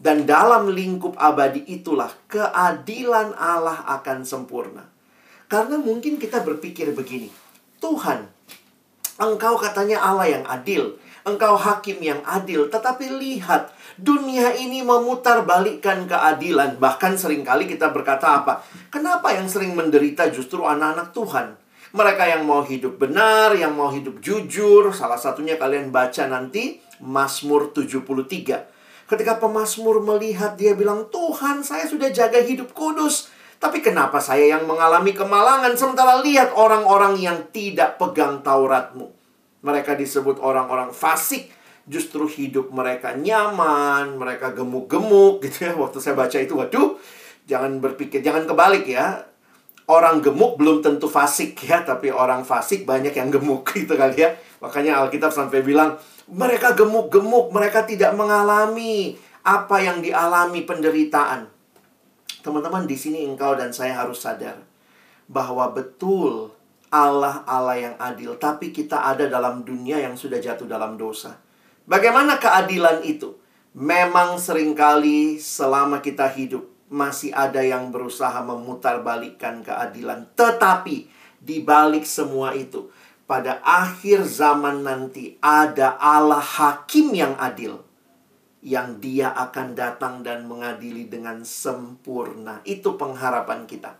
Dan 0.00 0.24
dalam 0.24 0.72
lingkup 0.72 1.16
abadi 1.20 1.60
itulah 1.68 2.08
keadilan 2.28 3.36
Allah 3.36 3.84
akan 4.00 4.24
sempurna. 4.24 4.88
Karena 5.44 5.76
mungkin 5.76 6.16
kita 6.16 6.40
berpikir 6.40 6.96
begini, 6.96 7.28
Tuhan, 7.84 8.24
Engkau 9.20 9.60
katanya 9.60 10.00
Allah 10.00 10.40
yang 10.40 10.44
adil, 10.48 10.96
Engkau 11.28 11.52
hakim 11.52 12.00
yang 12.00 12.24
adil, 12.24 12.72
tetapi 12.72 13.12
lihat 13.12 13.68
dunia 14.00 14.56
ini 14.56 14.80
memutar 14.80 15.44
balikkan 15.44 16.08
keadilan. 16.08 16.80
Bahkan 16.80 17.20
sering 17.20 17.44
kali 17.44 17.68
kita 17.68 17.92
berkata 17.92 18.40
apa? 18.40 18.64
Kenapa 18.88 19.36
yang 19.36 19.44
sering 19.44 19.76
menderita 19.76 20.32
justru 20.32 20.64
anak-anak 20.64 21.12
Tuhan? 21.12 21.46
Mereka 21.90 22.22
yang 22.22 22.46
mau 22.46 22.62
hidup 22.62 23.02
benar, 23.02 23.50
yang 23.58 23.74
mau 23.74 23.90
hidup 23.90 24.22
jujur. 24.22 24.94
Salah 24.94 25.18
satunya 25.18 25.58
kalian 25.58 25.90
baca 25.90 26.30
nanti 26.30 26.78
Mazmur 27.02 27.74
73. 27.74 29.10
Ketika 29.10 29.42
pemazmur 29.42 29.98
melihat 29.98 30.54
dia 30.54 30.78
bilang, 30.78 31.10
Tuhan 31.10 31.66
saya 31.66 31.90
sudah 31.90 32.14
jaga 32.14 32.38
hidup 32.38 32.70
kudus. 32.70 33.26
Tapi 33.58 33.82
kenapa 33.82 34.22
saya 34.22 34.54
yang 34.56 34.70
mengalami 34.70 35.10
kemalangan 35.10 35.74
sementara 35.74 36.22
lihat 36.22 36.54
orang-orang 36.54 37.18
yang 37.18 37.50
tidak 37.50 37.98
pegang 37.98 38.38
Tauratmu? 38.46 39.10
Mereka 39.66 39.98
disebut 39.98 40.38
orang-orang 40.38 40.94
fasik. 40.94 41.50
Justru 41.90 42.30
hidup 42.30 42.70
mereka 42.70 43.18
nyaman, 43.18 44.14
mereka 44.14 44.54
gemuk-gemuk 44.54 45.42
gitu 45.42 45.66
ya. 45.66 45.72
Waktu 45.74 45.98
saya 45.98 46.14
baca 46.14 46.38
itu, 46.38 46.54
waduh, 46.54 46.94
jangan 47.50 47.82
berpikir, 47.82 48.22
jangan 48.22 48.46
kebalik 48.46 48.86
ya. 48.86 49.26
Orang 49.90 50.22
gemuk 50.22 50.54
belum 50.54 50.86
tentu 50.86 51.10
fasik 51.10 51.66
ya, 51.66 51.82
tapi 51.82 52.14
orang 52.14 52.46
fasik 52.46 52.86
banyak 52.86 53.10
yang 53.10 53.34
gemuk 53.34 53.66
gitu 53.74 53.98
kali 53.98 54.22
ya. 54.22 54.30
Makanya 54.62 55.02
Alkitab 55.02 55.34
sampai 55.34 55.66
bilang, 55.66 55.98
mereka 56.30 56.78
gemuk-gemuk, 56.78 57.50
mereka 57.50 57.82
tidak 57.82 58.14
mengalami 58.14 59.18
apa 59.42 59.82
yang 59.82 59.98
dialami 59.98 60.62
penderitaan. 60.62 61.50
Teman-teman, 62.46 62.86
di 62.86 62.94
sini 62.94 63.26
engkau 63.26 63.58
dan 63.58 63.74
saya 63.74 63.98
harus 63.98 64.22
sadar 64.22 64.62
bahwa 65.26 65.74
betul 65.74 66.54
Allah 66.94 67.42
Allah 67.50 67.90
yang 67.90 67.96
adil, 67.98 68.38
tapi 68.38 68.70
kita 68.70 69.10
ada 69.10 69.26
dalam 69.26 69.66
dunia 69.66 69.98
yang 69.98 70.14
sudah 70.14 70.38
jatuh 70.38 70.70
dalam 70.70 70.94
dosa. 70.94 71.34
Bagaimana 71.90 72.38
keadilan 72.38 73.02
itu? 73.02 73.34
Memang 73.74 74.38
sering 74.38 74.70
kali 74.74 75.42
selama 75.42 75.98
kita 75.98 76.30
hidup 76.30 76.66
masih 76.90 77.30
ada 77.30 77.62
yang 77.62 77.94
berusaha 77.94 78.42
memutarbalikkan 78.42 79.62
keadilan. 79.62 80.26
Tetapi 80.34 81.06
di 81.38 81.56
balik 81.62 82.02
semua 82.02 82.52
itu, 82.52 82.90
pada 83.30 83.62
akhir 83.62 84.26
zaman 84.26 84.82
nanti 84.82 85.38
ada 85.38 85.94
Allah 86.02 86.42
hakim 86.42 87.14
yang 87.14 87.38
adil 87.38 87.78
yang 88.60 89.00
dia 89.00 89.32
akan 89.32 89.72
datang 89.72 90.20
dan 90.20 90.44
mengadili 90.44 91.08
dengan 91.08 91.46
sempurna. 91.46 92.60
Itu 92.66 93.00
pengharapan 93.00 93.64
kita. 93.64 93.96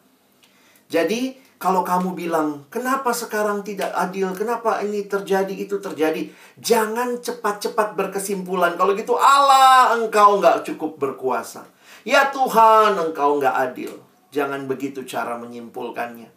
Jadi, 0.91 1.39
kalau 1.57 1.87
kamu 1.87 2.19
bilang, 2.19 2.67
kenapa 2.69 3.15
sekarang 3.15 3.63
tidak 3.65 3.95
adil? 3.95 4.35
Kenapa 4.37 4.83
ini 4.83 5.07
terjadi, 5.07 5.55
itu 5.55 5.79
terjadi? 5.79 6.29
Jangan 6.59 7.23
cepat-cepat 7.23 7.95
berkesimpulan. 7.97 8.75
Kalau 8.75 8.93
gitu, 8.99 9.15
Allah, 9.17 9.97
engkau 9.97 10.43
nggak 10.43 10.67
cukup 10.67 10.99
berkuasa. 10.99 11.65
Ya 12.07 12.33
Tuhan, 12.33 12.97
engkau 12.97 13.37
nggak 13.37 13.57
adil. 13.71 13.93
Jangan 14.31 14.65
begitu 14.71 15.05
cara 15.05 15.37
menyimpulkannya. 15.37 16.31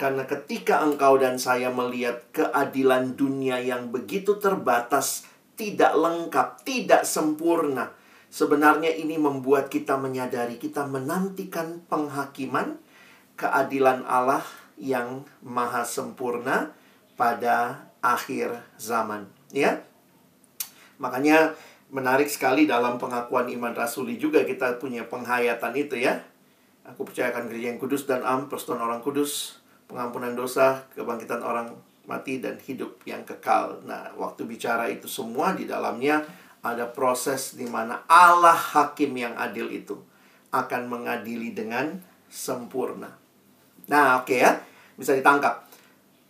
Karena 0.00 0.24
ketika 0.24 0.80
engkau 0.80 1.20
dan 1.20 1.36
saya 1.36 1.68
melihat 1.68 2.24
keadilan 2.32 3.16
dunia 3.16 3.60
yang 3.60 3.92
begitu 3.92 4.40
terbatas, 4.40 5.28
tidak 5.60 5.92
lengkap, 5.92 6.64
tidak 6.64 7.04
sempurna, 7.04 7.92
sebenarnya 8.30 8.94
ini 8.94 9.18
membuat 9.18 9.68
kita 9.68 9.98
menyadari 9.98 10.56
kita 10.56 10.86
menantikan 10.86 11.82
penghakiman 11.90 12.78
keadilan 13.34 14.06
Allah 14.06 14.46
yang 14.78 15.26
maha 15.42 15.82
sempurna 15.82 16.72
pada 17.18 17.84
akhir 18.00 18.64
zaman 18.80 19.28
ya 19.52 19.82
makanya 20.96 21.52
menarik 21.90 22.30
sekali 22.30 22.64
dalam 22.64 22.96
pengakuan 22.96 23.50
iman 23.50 23.74
rasuli 23.74 24.16
juga 24.16 24.46
kita 24.46 24.78
punya 24.78 25.06
penghayatan 25.06 25.74
itu 25.74 25.98
ya. 25.98 26.22
Aku 26.86 27.04
percayakan 27.06 27.50
gereja 27.50 27.70
yang 27.74 27.78
kudus 27.82 28.08
dan 28.08 28.24
am, 28.24 28.48
persatuan 28.50 28.82
orang 28.82 29.04
kudus, 29.04 29.60
pengampunan 29.86 30.32
dosa, 30.34 30.86
kebangkitan 30.96 31.42
orang 31.42 31.70
mati 32.08 32.42
dan 32.42 32.58
hidup 32.58 32.98
yang 33.06 33.22
kekal. 33.22 33.82
Nah, 33.86 34.10
waktu 34.18 34.42
bicara 34.46 34.90
itu 34.90 35.06
semua 35.06 35.54
di 35.54 35.68
dalamnya 35.68 36.26
ada 36.60 36.88
proses 36.88 37.54
di 37.54 37.68
mana 37.68 38.02
Allah 38.10 38.56
hakim 38.56 39.14
yang 39.14 39.38
adil 39.38 39.70
itu 39.70 39.94
akan 40.50 40.90
mengadili 40.90 41.54
dengan 41.54 42.02
sempurna. 42.26 43.14
Nah, 43.86 44.22
oke 44.22 44.30
okay 44.30 44.38
ya, 44.42 44.52
bisa 44.98 45.14
ditangkap. 45.14 45.66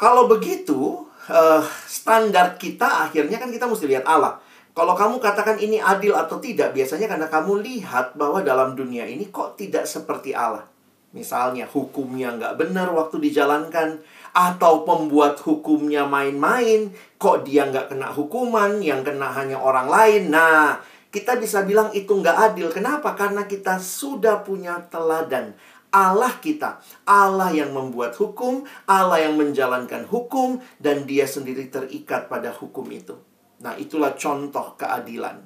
Kalau 0.00 0.29
begitu, 0.29 1.09
uh, 1.29 1.64
standar 1.85 2.57
kita 2.57 3.09
akhirnya 3.09 3.37
kan 3.37 3.52
kita 3.52 3.69
mesti 3.69 3.85
lihat 3.88 4.05
Allah. 4.09 4.40
Kalau 4.71 4.95
kamu 4.95 5.19
katakan 5.19 5.59
ini 5.59 5.83
adil 5.83 6.15
atau 6.15 6.39
tidak, 6.39 6.71
biasanya 6.73 7.11
karena 7.11 7.27
kamu 7.27 7.59
lihat 7.59 8.15
bahwa 8.15 8.39
dalam 8.41 8.79
dunia 8.79 9.03
ini 9.03 9.27
kok 9.29 9.59
tidak 9.59 9.83
seperti 9.83 10.31
Allah. 10.31 10.62
Misalnya 11.11 11.67
hukumnya 11.67 12.31
nggak 12.39 12.55
benar 12.55 12.95
waktu 12.95 13.19
dijalankan, 13.19 13.99
atau 14.31 14.87
pembuat 14.87 15.43
hukumnya 15.43 16.07
main-main, 16.07 16.95
kok 17.19 17.43
dia 17.43 17.67
nggak 17.67 17.91
kena 17.91 18.15
hukuman, 18.15 18.79
yang 18.79 19.03
kena 19.03 19.27
hanya 19.35 19.59
orang 19.59 19.91
lain. 19.91 20.31
Nah, 20.31 20.79
kita 21.11 21.35
bisa 21.43 21.67
bilang 21.67 21.91
itu 21.91 22.15
nggak 22.15 22.55
adil. 22.55 22.71
Kenapa? 22.71 23.19
Karena 23.19 23.50
kita 23.50 23.83
sudah 23.83 24.47
punya 24.47 24.87
teladan. 24.87 25.59
Allah 25.91 26.39
kita, 26.39 26.79
Allah 27.03 27.50
yang 27.50 27.75
membuat 27.75 28.15
hukum, 28.15 28.62
Allah 28.87 29.27
yang 29.27 29.35
menjalankan 29.35 30.07
hukum, 30.07 30.62
dan 30.79 31.03
Dia 31.11 31.27
sendiri 31.27 31.67
terikat 31.67 32.31
pada 32.31 32.55
hukum 32.55 32.87
itu. 32.95 33.19
Nah, 33.61 33.76
itulah 33.76 34.17
contoh 34.17 34.73
keadilan, 34.81 35.37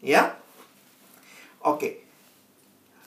ya. 0.00 0.32
Oke, 1.60 2.00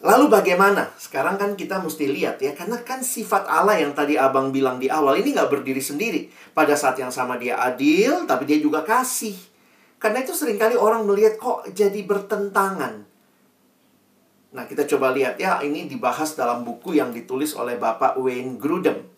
lalu 0.05 0.29
bagaimana? 0.29 0.93
Sekarang 0.93 1.41
kan 1.41 1.57
kita 1.57 1.81
mesti 1.81 2.05
lihat 2.05 2.37
ya, 2.37 2.53
karena 2.53 2.77
kan 2.85 3.01
sifat 3.01 3.49
Allah 3.49 3.81
yang 3.81 3.97
tadi 3.97 4.13
abang 4.13 4.53
bilang 4.53 4.77
di 4.77 4.93
awal 4.93 5.17
ini 5.17 5.33
nggak 5.33 5.49
berdiri 5.49 5.81
sendiri. 5.81 6.29
Pada 6.53 6.77
saat 6.77 7.01
yang 7.01 7.09
sama 7.09 7.41
dia 7.41 7.57
adil, 7.57 8.29
tapi 8.29 8.45
dia 8.45 8.61
juga 8.61 8.85
kasih. 8.85 9.33
Karena 9.97 10.21
itu 10.21 10.37
sering 10.37 10.61
kali 10.61 10.77
orang 10.77 11.07
melihat 11.09 11.41
kok 11.41 11.65
jadi 11.73 12.03
bertentangan. 12.05 13.09
Nah, 14.53 14.69
kita 14.69 14.85
coba 14.85 15.17
lihat 15.17 15.41
ya, 15.41 15.65
ini 15.65 15.89
dibahas 15.89 16.37
dalam 16.37 16.61
buku 16.61 16.93
yang 16.93 17.09
ditulis 17.09 17.57
oleh 17.57 17.73
Bapak 17.81 18.21
Wayne 18.21 18.61
Grudem. 18.61 19.12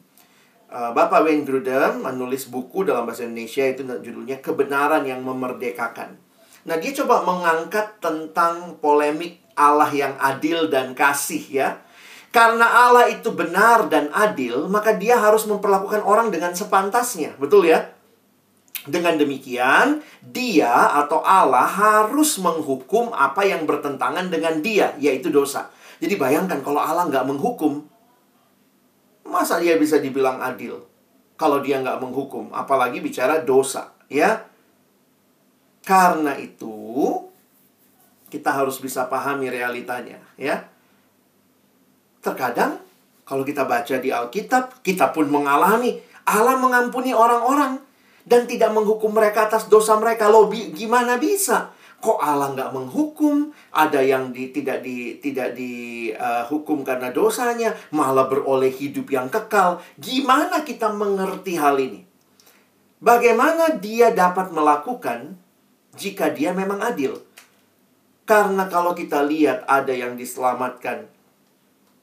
Uh, 0.65 0.91
Bapak 0.97 1.21
Wayne 1.21 1.45
Grudem 1.45 2.01
menulis 2.01 2.49
buku 2.49 2.81
dalam 2.81 3.05
bahasa 3.05 3.23
Indonesia 3.23 3.61
itu 3.69 3.85
judulnya 3.85 4.41
Kebenaran 4.41 5.05
yang 5.05 5.21
Memerdekakan. 5.21 6.17
Nah, 6.65 6.75
dia 6.81 6.91
coba 6.97 7.21
mengangkat 7.21 8.01
tentang 8.01 8.81
polemik 8.81 9.45
Allah 9.53 9.87
yang 9.93 10.17
adil 10.17 10.65
dan 10.67 10.97
kasih 10.97 11.43
ya. 11.53 11.69
Karena 12.33 12.89
Allah 12.89 13.07
itu 13.07 13.31
benar 13.31 13.87
dan 13.87 14.11
adil, 14.11 14.67
maka 14.67 14.91
dia 14.97 15.15
harus 15.15 15.47
memperlakukan 15.47 16.03
orang 16.03 16.33
dengan 16.33 16.51
sepantasnya. 16.51 17.37
Betul 17.39 17.71
ya? 17.71 17.95
Dengan 18.83 19.15
demikian, 19.15 20.03
dia 20.19 20.91
atau 20.99 21.23
Allah 21.23 21.63
harus 21.63 22.35
menghukum 22.41 23.15
apa 23.15 23.47
yang 23.47 23.63
bertentangan 23.63 24.27
dengan 24.27 24.59
dia, 24.59 24.97
yaitu 24.99 25.31
dosa. 25.31 25.71
Jadi 26.03 26.19
bayangkan 26.19 26.59
kalau 26.59 26.83
Allah 26.83 27.07
nggak 27.07 27.23
menghukum, 27.23 27.87
masa 29.25 29.59
dia 29.59 29.75
bisa 29.75 29.97
dibilang 29.99 30.39
adil? 30.39 30.79
Kalau 31.35 31.59
dia 31.59 31.83
nggak 31.83 31.99
menghukum, 31.99 32.53
apalagi 32.55 33.03
bicara 33.03 33.43
dosa, 33.43 33.91
ya? 34.07 34.47
Karena 35.83 36.39
itu, 36.39 37.19
kita 38.31 38.55
harus 38.55 38.79
bisa 38.79 39.11
pahami 39.11 39.51
realitanya, 39.51 40.23
ya. 40.39 40.63
Terkadang, 42.23 42.79
kalau 43.27 43.43
kita 43.43 43.67
baca 43.67 43.99
di 43.99 44.09
Alkitab, 44.15 44.79
kita 44.79 45.11
pun 45.11 45.27
mengalami 45.27 45.99
Allah 46.25 46.57
mengampuni 46.57 47.13
orang-orang 47.13 47.77
dan 48.25 48.49
tidak 48.49 48.73
menghukum 48.73 49.13
mereka 49.13 49.45
atas 49.51 49.69
dosa 49.69 49.93
mereka. 50.01 50.31
Loh, 50.31 50.49
bi 50.49 50.73
gimana 50.73 51.21
bisa? 51.21 51.74
Kok 52.03 52.19
Allah 52.21 52.53
nggak 52.53 52.71
menghukum? 52.75 53.49
Ada 53.71 54.03
yang 54.03 54.29
di, 54.35 54.51
tidak 54.53 54.85
di 54.85 55.17
tidak 55.19 55.55
dihukum 55.57 56.81
uh, 56.81 56.85
karena 56.85 57.09
dosanya, 57.09 57.73
malah 57.95 58.29
beroleh 58.29 58.69
hidup 58.69 59.09
yang 59.09 59.31
kekal. 59.31 59.81
Gimana 59.97 60.61
kita 60.61 60.91
mengerti 60.93 61.57
hal 61.57 61.79
ini? 61.81 62.05
Bagaimana 63.01 63.75
dia 63.77 64.09
dapat 64.15 64.49
melakukan 64.49 65.35
jika 65.97 66.31
dia 66.31 66.55
memang 66.55 66.81
adil? 66.81 67.19
Karena 68.25 68.65
kalau 68.65 68.97
kita 68.97 69.21
lihat 69.21 69.69
ada 69.69 69.93
yang 69.93 70.17
diselamatkan, 70.17 71.05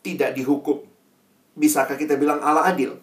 tidak 0.06 0.38
dihukum. 0.38 0.86
Bisakah 1.58 1.98
kita 1.98 2.14
bilang 2.14 2.38
Allah 2.38 2.70
adil? 2.70 2.94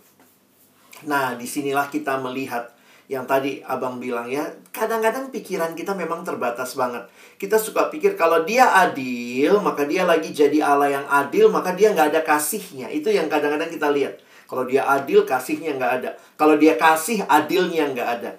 Nah, 1.04 1.36
di 1.36 1.44
sinilah 1.44 1.92
kita 1.92 2.20
melihat 2.24 2.72
yang 3.12 3.28
tadi 3.28 3.60
abang 3.64 4.00
bilang 4.00 4.32
ya, 4.32 4.48
kadang-kadang 4.70 5.34
pikiran 5.34 5.74
kita 5.74 5.98
memang 5.98 6.22
terbatas 6.22 6.78
banget. 6.78 7.10
Kita 7.42 7.58
suka 7.58 7.90
pikir 7.90 8.14
kalau 8.14 8.46
dia 8.46 8.70
adil, 8.70 9.58
maka 9.62 9.86
dia 9.86 10.06
lagi 10.06 10.30
jadi 10.30 10.62
Allah 10.62 10.90
yang 11.02 11.06
adil, 11.10 11.50
maka 11.50 11.74
dia 11.74 11.92
nggak 11.94 12.14
ada 12.16 12.22
kasihnya. 12.22 12.90
Itu 12.94 13.10
yang 13.10 13.28
kadang-kadang 13.28 13.70
kita 13.70 13.90
lihat. 13.90 14.22
Kalau 14.50 14.66
dia 14.66 14.86
adil, 14.90 15.26
kasihnya 15.30 15.78
nggak 15.78 15.94
ada. 16.02 16.10
Kalau 16.34 16.58
dia 16.58 16.74
kasih, 16.74 17.22
adilnya 17.30 17.90
nggak 17.94 18.10
ada. 18.22 18.32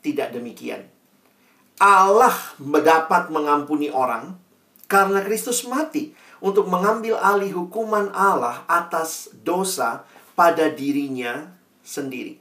Tidak 0.00 0.32
demikian. 0.32 0.88
Allah 1.78 2.34
dapat 2.58 3.30
mengampuni 3.30 3.86
orang 3.92 4.34
karena 4.90 5.22
Kristus 5.22 5.62
mati 5.68 6.10
untuk 6.42 6.66
mengambil 6.66 7.18
alih 7.18 7.54
hukuman 7.54 8.10
Allah 8.10 8.66
atas 8.66 9.30
dosa 9.46 10.02
pada 10.34 10.70
dirinya 10.70 11.54
sendiri. 11.84 12.38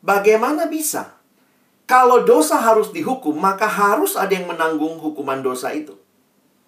Bagaimana 0.00 0.70
bisa? 0.70 1.15
Kalau 1.86 2.26
dosa 2.26 2.58
harus 2.58 2.90
dihukum, 2.90 3.38
maka 3.38 3.70
harus 3.70 4.18
ada 4.18 4.34
yang 4.34 4.50
menanggung 4.50 4.98
hukuman 4.98 5.38
dosa 5.38 5.70
itu. 5.70 5.94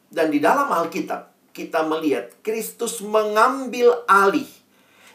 Dan 0.07 0.31
di 0.31 0.39
dalam 0.39 0.71
Alkitab, 0.71 1.35
kita 1.51 1.83
melihat 1.83 2.31
Kristus 2.47 3.03
mengambil 3.03 4.07
alih. 4.07 4.47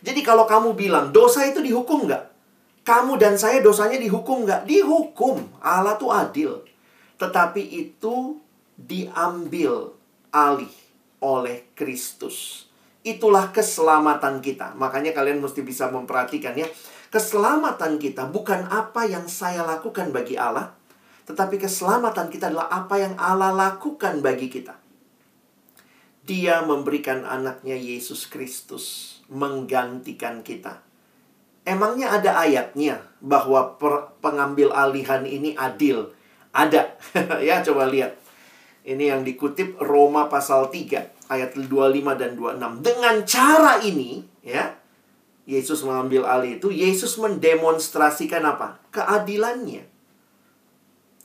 Jadi 0.03 0.19
kalau 0.19 0.43
kamu 0.43 0.75
bilang, 0.75 1.15
dosa 1.15 1.47
itu 1.47 1.63
dihukum 1.63 2.03
nggak? 2.11 2.23
Kamu 2.83 3.15
dan 3.15 3.39
saya 3.39 3.63
dosanya 3.63 3.95
dihukum 3.95 4.43
nggak? 4.43 4.67
Dihukum. 4.67 5.47
Allah 5.63 5.95
tuh 5.95 6.11
adil. 6.11 6.67
Tetapi 7.15 7.63
itu 7.63 8.43
diambil 8.75 9.95
alih 10.35 10.75
oleh 11.23 11.63
Kristus. 11.71 12.67
Itulah 13.07 13.55
keselamatan 13.55 14.43
kita. 14.43 14.75
Makanya 14.75 15.15
kalian 15.15 15.39
mesti 15.39 15.63
bisa 15.63 15.87
memperhatikan 15.87 16.59
ya. 16.59 16.67
Keselamatan 17.13 18.01
kita 18.01 18.25
bukan 18.25 18.65
apa 18.73 19.05
yang 19.05 19.29
saya 19.29 19.61
lakukan 19.61 20.09
bagi 20.09 20.33
Allah, 20.33 20.73
tetapi 21.29 21.61
keselamatan 21.61 22.33
kita 22.33 22.49
adalah 22.49 22.73
apa 22.73 22.97
yang 22.97 23.13
Allah 23.21 23.53
lakukan 23.53 24.25
bagi 24.25 24.49
kita. 24.49 24.73
Dia 26.25 26.65
memberikan 26.65 27.21
anaknya 27.21 27.77
Yesus 27.77 28.25
Kristus 28.25 29.21
menggantikan 29.29 30.41
kita. 30.41 30.81
Emangnya 31.61 32.17
ada 32.17 32.33
ayatnya 32.33 33.05
bahwa 33.21 33.77
pengambil 34.17 34.73
alihan 34.73 35.21
ini 35.29 35.53
adil? 35.53 36.09
Ada. 36.49 36.97
ya, 37.45 37.61
coba 37.61 37.93
lihat. 37.93 38.17
Ini 38.89 39.13
yang 39.13 39.21
dikutip 39.21 39.77
Roma 39.77 40.25
pasal 40.33 40.73
3 40.73 41.29
ayat 41.29 41.53
25 41.53 41.69
dan 42.17 42.33
26. 42.33 42.81
Dengan 42.81 43.15
cara 43.23 43.79
ini, 43.85 44.25
ya, 44.41 44.81
Yesus 45.43 45.83
mengambil 45.83 46.23
alih 46.23 46.55
itu, 46.59 46.71
Yesus 46.71 47.19
mendemonstrasikan 47.19 48.47
apa? 48.47 48.79
Keadilannya. 48.95 49.91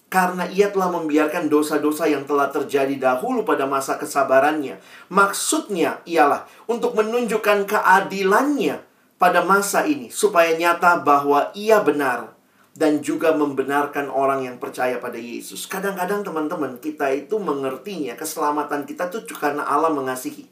Karena 0.09 0.49
ia 0.49 0.73
telah 0.73 0.89
membiarkan 0.89 1.53
dosa-dosa 1.53 2.09
yang 2.09 2.25
telah 2.25 2.49
terjadi 2.49 2.97
dahulu 2.97 3.45
pada 3.45 3.69
masa 3.69 4.01
kesabarannya. 4.01 4.81
Maksudnya 5.13 6.01
ialah 6.09 6.49
untuk 6.65 6.97
menunjukkan 6.97 7.69
keadilannya 7.69 8.81
pada 9.21 9.45
masa 9.45 9.85
ini. 9.85 10.09
Supaya 10.09 10.57
nyata 10.57 11.05
bahwa 11.05 11.53
ia 11.53 11.85
benar 11.85 12.39
dan 12.79 13.03
juga 13.03 13.35
membenarkan 13.35 14.07
orang 14.07 14.47
yang 14.47 14.57
percaya 14.57 15.03
pada 15.03 15.21
Yesus. 15.21 15.67
Kadang-kadang 15.67 16.23
teman-teman 16.23 16.79
kita 16.79 17.11
itu 17.11 17.37
mengertinya 17.43 18.15
keselamatan 18.15 18.87
kita 18.87 19.11
itu 19.11 19.35
karena 19.35 19.67
Allah 19.67 19.91
mengasihi. 19.91 20.47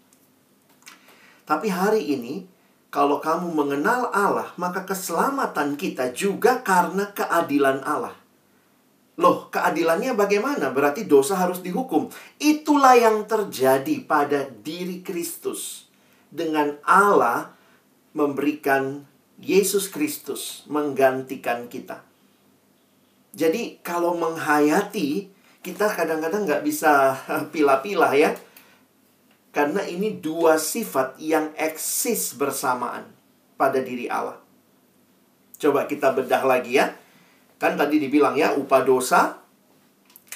Tapi 1.46 1.70
hari 1.70 2.02
ini 2.12 2.55
kalau 2.90 3.18
kamu 3.18 3.53
mengenal 3.53 4.09
Allah, 4.14 4.55
maka 4.57 4.87
keselamatan 4.87 5.75
kita 5.75 6.14
juga 6.14 6.62
karena 6.62 7.11
keadilan 7.11 7.83
Allah. 7.83 8.14
Loh, 9.16 9.49
keadilannya 9.49 10.12
bagaimana? 10.12 10.68
Berarti 10.68 11.09
dosa 11.09 11.40
harus 11.40 11.64
dihukum. 11.64 12.12
Itulah 12.37 13.01
yang 13.01 13.25
terjadi 13.25 14.05
pada 14.05 14.44
diri 14.44 15.01
Kristus. 15.01 15.88
Dengan 16.29 16.77
Allah 16.85 17.57
memberikan 18.12 19.09
Yesus 19.40 19.88
Kristus 19.88 20.68
menggantikan 20.68 21.68
kita. 21.68 22.05
Jadi, 23.33 23.81
kalau 23.81 24.16
menghayati, 24.16 25.33
kita 25.64 25.88
kadang-kadang 25.92 26.44
nggak 26.44 26.64
bisa 26.64 27.16
pilah-pilah 27.53 28.12
ya. 28.16 28.31
Karena 29.56 29.80
ini 29.88 30.20
dua 30.20 30.60
sifat 30.60 31.16
yang 31.16 31.48
eksis 31.56 32.36
bersamaan 32.36 33.08
pada 33.56 33.80
diri 33.80 34.04
Allah. 34.04 34.36
Coba 35.56 35.88
kita 35.88 36.12
bedah 36.12 36.44
lagi 36.44 36.76
ya. 36.76 36.92
Kan 37.56 37.80
tadi 37.80 37.96
dibilang 37.96 38.36
ya, 38.36 38.52
upah 38.52 38.84
dosa 38.84 39.40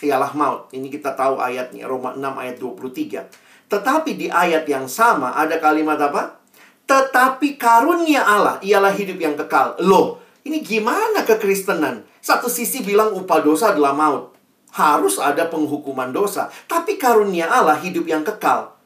ialah 0.00 0.32
maut. 0.32 0.72
Ini 0.72 0.88
kita 0.88 1.12
tahu 1.12 1.36
ayatnya, 1.36 1.84
Roma 1.84 2.16
6 2.16 2.32
ayat 2.32 2.56
23. 2.56 3.68
Tetapi 3.68 4.10
di 4.16 4.32
ayat 4.32 4.64
yang 4.64 4.88
sama 4.88 5.36
ada 5.36 5.60
kalimat 5.60 6.00
apa? 6.00 6.40
Tetapi 6.88 7.60
karunia 7.60 8.24
Allah 8.24 8.56
ialah 8.64 8.96
hidup 8.96 9.20
yang 9.20 9.36
kekal. 9.36 9.76
Loh, 9.84 10.24
ini 10.48 10.64
gimana 10.64 11.28
kekristenan? 11.28 12.08
Satu 12.24 12.48
sisi 12.48 12.80
bilang 12.80 13.12
upah 13.12 13.44
dosa 13.44 13.76
adalah 13.76 13.92
maut. 13.92 14.32
Harus 14.72 15.20
ada 15.20 15.44
penghukuman 15.44 16.08
dosa. 16.08 16.48
Tapi 16.64 16.96
karunia 16.96 17.52
Allah 17.52 17.76
hidup 17.76 18.08
yang 18.08 18.24
kekal. 18.24 18.79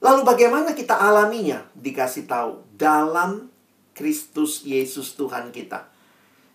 Lalu 0.00 0.20
bagaimana 0.24 0.72
kita 0.72 0.96
alaminya? 0.96 1.60
Dikasih 1.76 2.24
tahu 2.24 2.64
dalam 2.76 3.52
Kristus 3.92 4.64
Yesus 4.64 5.12
Tuhan 5.12 5.52
kita. 5.52 5.92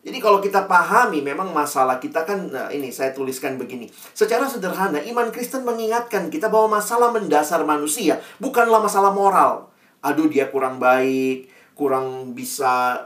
Jadi 0.05 0.21
kalau 0.21 0.37
kita 0.37 0.69
pahami 0.69 1.25
memang 1.25 1.49
masalah 1.49 1.97
kita 1.97 2.29
kan 2.29 2.53
nah 2.53 2.69
ini 2.69 2.93
saya 2.93 3.09
tuliskan 3.13 3.57
begini. 3.57 3.89
Secara 4.13 4.45
sederhana 4.45 5.01
iman 5.01 5.33
Kristen 5.33 5.65
mengingatkan 5.65 6.29
kita 6.29 6.45
bahwa 6.45 6.77
masalah 6.77 7.09
mendasar 7.09 7.65
manusia 7.65 8.21
bukanlah 8.37 8.81
masalah 8.81 9.09
moral. 9.09 9.73
Aduh 10.05 10.29
dia 10.29 10.53
kurang 10.53 10.77
baik, 10.77 11.49
kurang 11.73 12.37
bisa 12.37 13.01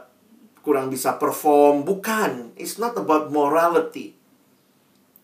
kurang 0.59 0.91
bisa 0.91 1.15
perform, 1.15 1.87
bukan. 1.87 2.51
It's 2.59 2.75
not 2.75 2.99
about 2.99 3.31
morality. 3.31 4.19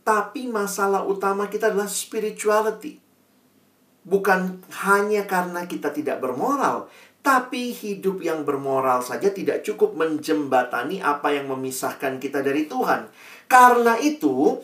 Tapi 0.08 0.48
masalah 0.48 1.04
utama 1.04 1.52
kita 1.52 1.76
adalah 1.76 1.92
spirituality. 1.92 3.05
Bukan 4.06 4.62
hanya 4.86 5.26
karena 5.26 5.66
kita 5.66 5.90
tidak 5.90 6.22
bermoral, 6.22 6.88
tapi 7.26 7.74
hidup 7.74 8.22
yang 8.22 8.46
bermoral 8.46 9.02
saja 9.02 9.34
tidak 9.34 9.66
cukup 9.66 9.98
menjembatani 9.98 11.02
apa 11.02 11.34
yang 11.34 11.50
memisahkan 11.50 12.22
kita 12.22 12.46
dari 12.46 12.70
Tuhan. 12.70 13.10
Karena 13.50 13.98
itu, 13.98 14.62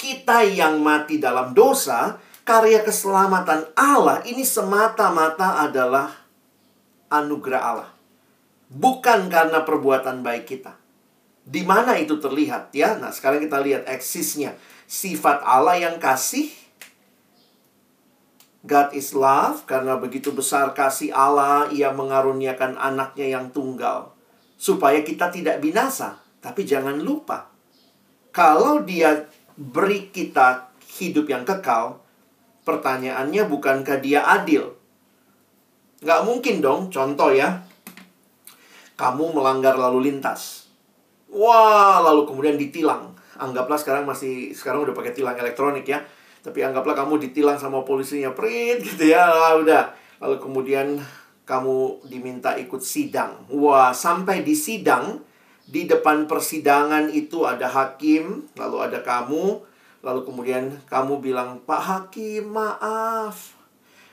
kita 0.00 0.40
yang 0.48 0.80
mati 0.80 1.20
dalam 1.20 1.52
dosa, 1.52 2.16
karya 2.48 2.80
keselamatan 2.80 3.68
Allah 3.76 4.24
ini 4.24 4.40
semata-mata 4.40 5.60
adalah 5.68 6.16
anugerah 7.12 7.60
Allah. 7.60 7.90
Bukan 8.72 9.28
karena 9.28 9.60
perbuatan 9.60 10.24
baik 10.24 10.44
kita. 10.48 10.72
Di 11.46 11.62
mana 11.62 11.94
itu 12.00 12.18
terlihat 12.18 12.72
ya? 12.72 12.96
Nah, 12.96 13.12
sekarang 13.12 13.38
kita 13.38 13.60
lihat 13.60 13.84
eksisnya. 13.86 14.56
Sifat 14.88 15.44
Allah 15.44 15.78
yang 15.78 16.00
kasih 16.00 16.50
God 18.66 18.90
is 18.98 19.14
love 19.14 19.62
karena 19.62 19.94
begitu 19.94 20.34
besar 20.34 20.74
kasih 20.74 21.14
Allah 21.14 21.70
ia 21.70 21.94
mengaruniakan 21.94 22.74
anaknya 22.74 23.38
yang 23.38 23.54
tunggal 23.54 24.10
supaya 24.58 25.06
kita 25.06 25.30
tidak 25.30 25.62
binasa. 25.62 26.18
Tapi 26.42 26.66
jangan 26.66 26.98
lupa 26.98 27.56
kalau 28.36 28.84
dia 28.84 29.30
beri 29.56 30.12
kita 30.12 30.68
hidup 31.00 31.24
yang 31.30 31.48
kekal, 31.48 32.04
pertanyaannya 32.68 33.48
bukankah 33.48 33.96
dia 34.04 34.28
adil? 34.28 34.76
Gak 36.04 36.28
mungkin 36.28 36.60
dong, 36.60 36.92
contoh 36.92 37.32
ya. 37.32 37.64
Kamu 39.00 39.32
melanggar 39.32 39.80
lalu 39.80 40.12
lintas. 40.12 40.68
Wah, 41.32 42.04
lalu 42.04 42.28
kemudian 42.28 42.60
ditilang. 42.60 43.16
Anggaplah 43.40 43.80
sekarang 43.80 44.04
masih, 44.04 44.52
sekarang 44.52 44.84
udah 44.84 44.92
pakai 44.92 45.16
tilang 45.16 45.36
elektronik 45.40 45.88
ya 45.88 46.04
tapi 46.46 46.62
anggaplah 46.62 46.94
kamu 46.94 47.18
ditilang 47.26 47.58
sama 47.58 47.82
polisinya, 47.82 48.30
prit 48.30 48.78
gitu 48.78 49.10
ya, 49.10 49.26
lah, 49.26 49.58
udah. 49.58 49.90
Lalu 50.22 50.38
kemudian 50.38 51.02
kamu 51.42 52.06
diminta 52.06 52.54
ikut 52.54 52.78
sidang. 52.78 53.50
Wah, 53.50 53.90
sampai 53.90 54.46
di 54.46 54.54
sidang, 54.54 55.26
di 55.66 55.90
depan 55.90 56.30
persidangan 56.30 57.10
itu 57.10 57.42
ada 57.42 57.66
hakim, 57.66 58.46
lalu 58.54 58.78
ada 58.78 59.02
kamu, 59.02 59.58
lalu 60.06 60.20
kemudian 60.22 60.70
kamu 60.86 61.18
bilang, 61.18 61.66
Pak 61.66 61.82
Hakim, 61.82 62.54
maaf. 62.54 63.58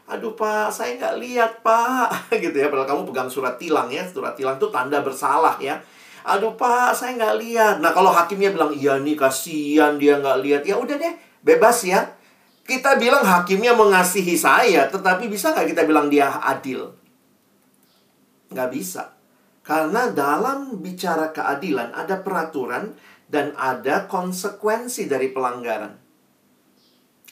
Aduh 0.04 0.36
pak, 0.36 0.68
saya 0.68 1.00
nggak 1.00 1.16
lihat 1.22 1.52
pak, 1.64 2.12
gitu 2.44 2.58
ya. 2.60 2.68
Padahal 2.68 2.90
kamu 2.90 3.02
pegang 3.14 3.30
surat 3.30 3.56
tilang 3.56 3.88
ya, 3.88 4.04
surat 4.04 4.36
tilang 4.36 4.60
itu 4.60 4.68
tanda 4.68 5.00
bersalah 5.00 5.56
ya. 5.62 5.80
Aduh 6.28 6.60
pak, 6.60 6.92
saya 6.92 7.16
nggak 7.16 7.36
lihat. 7.40 7.76
Nah 7.80 7.96
kalau 7.96 8.12
hakimnya 8.12 8.52
bilang, 8.52 8.76
iya 8.76 9.00
nih 9.00 9.16
kasihan 9.16 9.96
dia 9.96 10.20
nggak 10.20 10.44
lihat, 10.44 10.62
ya 10.68 10.76
udah 10.76 11.00
deh, 11.00 11.14
bebas 11.40 11.88
ya 11.88 12.04
kita 12.64 12.96
bilang 12.96 13.28
hakimnya 13.28 13.76
mengasihi 13.76 14.40
saya, 14.40 14.88
tetapi 14.88 15.28
bisa 15.28 15.52
nggak 15.52 15.76
kita 15.76 15.84
bilang 15.84 16.08
dia 16.08 16.32
adil? 16.40 16.96
Nggak 18.48 18.70
bisa. 18.72 19.12
Karena 19.64 20.12
dalam 20.12 20.80
bicara 20.80 21.32
keadilan 21.32 21.92
ada 21.92 22.20
peraturan 22.20 22.96
dan 23.28 23.52
ada 23.56 24.08
konsekuensi 24.08 25.08
dari 25.08 25.32
pelanggaran. 25.32 25.96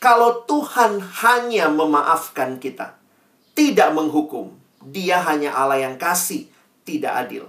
Kalau 0.01 0.43
Tuhan 0.49 0.97
hanya 0.97 1.69
memaafkan 1.69 2.57
kita, 2.57 2.97
tidak 3.53 3.93
menghukum, 3.93 4.57
dia 4.81 5.21
hanya 5.21 5.53
Allah 5.53 5.85
yang 5.85 5.95
kasih, 6.01 6.49
tidak 6.81 7.27
adil. 7.27 7.45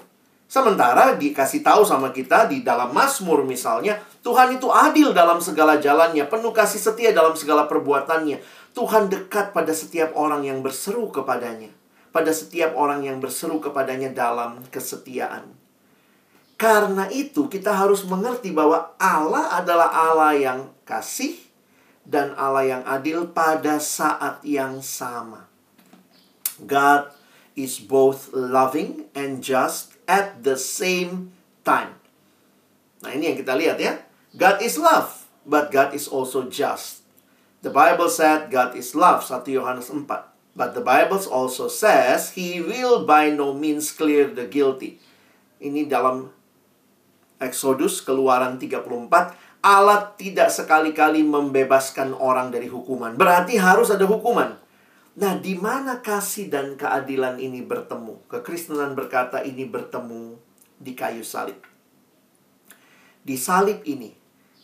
Sementara 0.53 1.17
dikasih 1.17 1.65
tahu 1.65 1.81
sama 1.81 2.13
kita 2.13 2.45
di 2.45 2.61
dalam 2.61 2.93
Mazmur 2.93 3.41
misalnya, 3.41 3.97
Tuhan 4.21 4.53
itu 4.61 4.69
adil 4.69 5.17
dalam 5.17 5.41
segala 5.41 5.81
jalannya, 5.81 6.29
penuh 6.29 6.53
kasih 6.53 6.77
setia 6.77 7.09
dalam 7.17 7.33
segala 7.33 7.65
perbuatannya. 7.65 8.37
Tuhan 8.77 9.09
dekat 9.09 9.57
pada 9.57 9.73
setiap 9.73 10.13
orang 10.13 10.45
yang 10.45 10.61
berseru 10.61 11.09
kepadanya, 11.09 11.73
pada 12.13 12.37
setiap 12.37 12.77
orang 12.77 13.01
yang 13.01 13.17
berseru 13.17 13.65
kepadanya 13.65 14.13
dalam 14.13 14.61
kesetiaan. 14.69 15.57
Karena 16.61 17.09
itu 17.09 17.49
kita 17.49 17.73
harus 17.73 18.05
mengerti 18.05 18.53
bahwa 18.53 18.93
Allah 19.01 19.57
adalah 19.57 19.89
Allah 19.89 20.37
yang 20.37 20.61
kasih 20.85 21.33
dan 22.05 22.37
Allah 22.37 22.77
yang 22.77 22.83
adil 22.85 23.25
pada 23.33 23.81
saat 23.81 24.45
yang 24.45 24.85
sama. 24.85 25.49
God 26.61 27.09
is 27.57 27.81
both 27.81 28.29
loving 28.37 29.09
and 29.17 29.41
just 29.41 29.92
at 30.13 30.45
the 30.45 30.61
same 30.61 31.33
time. 31.65 31.97
Nah, 33.01 33.17
ini 33.17 33.33
yang 33.33 33.39
kita 33.41 33.57
lihat 33.57 33.81
ya. 33.81 33.97
God 34.37 34.61
is 34.61 34.77
love, 34.77 35.25
but 35.49 35.73
God 35.73 35.97
is 35.97 36.05
also 36.05 36.53
just. 36.53 37.01
The 37.65 37.73
Bible 37.73 38.13
said 38.13 38.53
God 38.53 38.77
is 38.77 38.93
love, 38.93 39.25
1 39.25 39.49
Yohanes 39.49 39.89
4. 39.89 40.05
But 40.53 40.77
the 40.77 40.85
Bible 40.85 41.17
also 41.33 41.73
says 41.73 42.37
he 42.37 42.61
will 42.61 43.09
by 43.09 43.33
no 43.33 43.57
means 43.57 43.89
clear 43.89 44.29
the 44.29 44.45
guilty. 44.45 45.01
Ini 45.65 45.89
dalam 45.89 46.29
Exodus 47.41 48.05
keluaran 48.05 48.61
34, 48.61 49.65
Allah 49.65 50.15
tidak 50.15 50.51
sekali-kali 50.53 51.27
membebaskan 51.27 52.15
orang 52.15 52.53
dari 52.53 52.71
hukuman. 52.71 53.19
Berarti 53.19 53.59
harus 53.59 53.91
ada 53.91 54.07
hukuman. 54.07 54.62
Nah, 55.13 55.37
di 55.37 55.53
mana 55.53 56.01
kasih 56.01 56.49
dan 56.49 56.73
keadilan 56.81 57.37
ini 57.37 57.61
bertemu? 57.61 58.25
Kekristenan 58.33 58.97
berkata 58.97 59.45
ini 59.45 59.69
bertemu 59.69 60.41
di 60.81 60.97
kayu 60.97 61.21
salib. 61.21 61.61
Di 63.21 63.37
salib 63.37 63.85
ini 63.85 64.17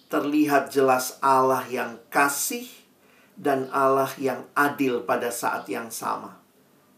terlihat 0.08 0.72
jelas 0.72 1.20
Allah 1.20 1.68
yang 1.68 2.00
kasih 2.08 2.64
dan 3.36 3.68
Allah 3.76 4.08
yang 4.16 4.48
adil 4.56 5.04
pada 5.04 5.28
saat 5.28 5.68
yang 5.68 5.92
sama. 5.92 6.40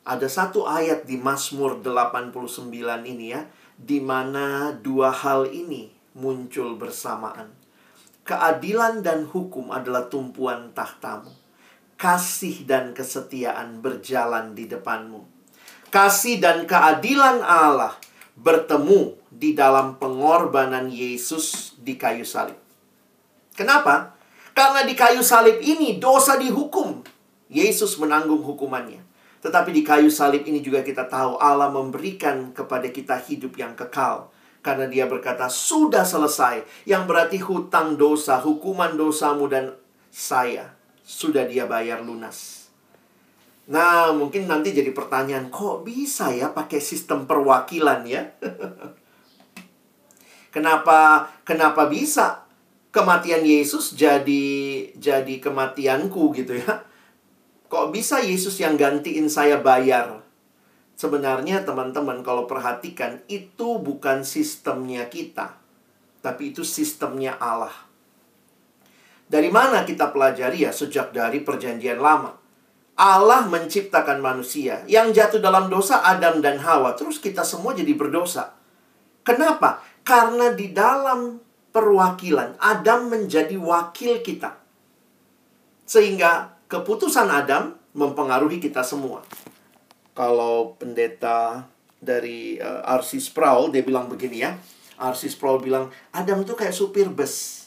Ada 0.06 0.30
satu 0.30 0.70
ayat 0.70 1.10
di 1.10 1.18
Mazmur 1.18 1.82
89 1.82 2.70
ini 3.02 3.34
ya, 3.34 3.50
di 3.74 3.98
mana 3.98 4.70
dua 4.78 5.10
hal 5.10 5.50
ini 5.50 5.90
muncul 6.14 6.78
bersamaan. 6.78 7.50
Keadilan 8.22 9.02
dan 9.02 9.26
hukum 9.26 9.74
adalah 9.74 10.06
tumpuan 10.06 10.70
tahtamu 10.70 11.39
kasih 12.00 12.64
dan 12.64 12.96
kesetiaan 12.96 13.84
berjalan 13.84 14.56
di 14.56 14.64
depanmu. 14.64 15.20
Kasih 15.92 16.40
dan 16.40 16.64
keadilan 16.64 17.44
Allah 17.44 17.92
bertemu 18.40 19.20
di 19.28 19.52
dalam 19.52 20.00
pengorbanan 20.00 20.88
Yesus 20.88 21.76
di 21.76 22.00
kayu 22.00 22.24
salib. 22.24 22.56
Kenapa? 23.52 24.16
Karena 24.56 24.80
di 24.88 24.96
kayu 24.96 25.20
salib 25.20 25.60
ini 25.60 26.00
dosa 26.00 26.40
dihukum. 26.40 27.04
Yesus 27.52 28.00
menanggung 28.00 28.40
hukumannya. 28.40 29.04
Tetapi 29.44 29.68
di 29.68 29.84
kayu 29.84 30.08
salib 30.08 30.48
ini 30.48 30.64
juga 30.64 30.80
kita 30.80 31.04
tahu 31.04 31.36
Allah 31.36 31.68
memberikan 31.68 32.56
kepada 32.56 32.88
kita 32.88 33.20
hidup 33.20 33.52
yang 33.60 33.76
kekal. 33.76 34.32
Karena 34.64 34.88
dia 34.88 35.04
berkata, 35.04 35.52
sudah 35.52 36.06
selesai. 36.06 36.64
Yang 36.88 37.02
berarti 37.04 37.38
hutang 37.44 38.00
dosa, 38.00 38.40
hukuman 38.40 38.96
dosamu 38.96 39.48
dan 39.48 39.76
saya 40.08 40.80
sudah 41.02 41.48
dia 41.48 41.66
bayar 41.66 42.04
lunas. 42.04 42.60
Nah, 43.70 44.10
mungkin 44.10 44.50
nanti 44.50 44.74
jadi 44.74 44.90
pertanyaan, 44.90 45.48
kok 45.48 45.86
bisa 45.86 46.34
ya 46.34 46.50
pakai 46.50 46.82
sistem 46.82 47.28
perwakilan 47.28 48.02
ya? 48.06 48.22
kenapa 50.54 51.30
kenapa 51.46 51.86
bisa? 51.86 52.50
kematian 52.90 53.46
Yesus 53.46 53.94
jadi 53.94 54.46
jadi 54.98 55.34
kematianku 55.38 56.34
gitu 56.34 56.58
ya. 56.58 56.82
Kok 57.70 57.94
bisa 57.94 58.18
Yesus 58.18 58.58
yang 58.58 58.74
gantiin 58.74 59.30
saya 59.30 59.62
bayar? 59.62 60.26
Sebenarnya 60.98 61.62
teman-teman 61.62 62.26
kalau 62.26 62.50
perhatikan 62.50 63.22
itu 63.30 63.78
bukan 63.78 64.26
sistemnya 64.26 65.06
kita. 65.06 65.54
Tapi 66.20 66.52
itu 66.52 66.66
sistemnya 66.66 67.38
Allah. 67.38 67.72
Dari 69.31 69.47
mana 69.47 69.87
kita 69.87 70.11
pelajari 70.11 70.66
ya 70.66 70.75
sejak 70.75 71.14
dari 71.14 71.38
perjanjian 71.47 72.03
lama. 72.03 72.35
Allah 72.99 73.47
menciptakan 73.47 74.19
manusia. 74.19 74.83
Yang 74.90 75.23
jatuh 75.23 75.40
dalam 75.40 75.71
dosa 75.71 76.03
Adam 76.03 76.43
dan 76.43 76.59
Hawa. 76.59 76.99
Terus 76.99 77.23
kita 77.23 77.47
semua 77.47 77.71
jadi 77.71 77.95
berdosa. 77.95 78.59
Kenapa? 79.23 79.87
Karena 80.03 80.51
di 80.51 80.75
dalam 80.75 81.38
perwakilan 81.71 82.59
Adam 82.59 83.07
menjadi 83.07 83.55
wakil 83.55 84.19
kita. 84.27 84.59
Sehingga 85.87 86.59
keputusan 86.66 87.31
Adam 87.31 87.79
mempengaruhi 87.95 88.59
kita 88.59 88.83
semua. 88.83 89.23
Kalau 90.12 90.75
pendeta 90.75 91.71
dari 92.03 92.59
uh, 92.59 92.83
eh, 92.83 92.99
R.C. 92.99 93.23
Sproul, 93.31 93.71
dia 93.71 93.87
bilang 93.87 94.11
begini 94.11 94.43
ya. 94.43 94.59
R.C. 95.01 95.33
Sproul 95.33 95.62
bilang, 95.62 95.88
Adam 96.11 96.43
itu 96.43 96.53
kayak 96.59 96.75
supir 96.75 97.09
bus. 97.09 97.60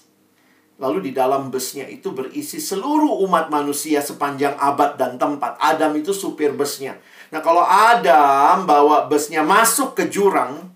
Lalu 0.84 1.00
di 1.00 1.12
dalam 1.16 1.48
busnya 1.48 1.88
itu 1.88 2.12
berisi 2.12 2.60
seluruh 2.60 3.24
umat 3.24 3.48
manusia 3.48 4.04
sepanjang 4.04 4.60
abad 4.60 5.00
dan 5.00 5.16
tempat. 5.16 5.56
Adam 5.56 5.96
itu 5.96 6.12
supir 6.12 6.52
busnya. 6.52 7.00
Nah 7.32 7.40
kalau 7.40 7.64
Adam 7.64 8.68
bawa 8.68 9.08
busnya 9.08 9.48
masuk 9.48 9.96
ke 9.96 10.12
jurang, 10.12 10.68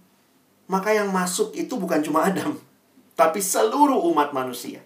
maka 0.71 0.95
yang 0.95 1.11
masuk 1.11 1.51
itu 1.59 1.75
bukan 1.75 1.99
cuma 1.99 2.23
Adam. 2.23 2.55
Tapi 3.19 3.43
seluruh 3.43 3.99
umat 4.15 4.31
manusia. 4.31 4.79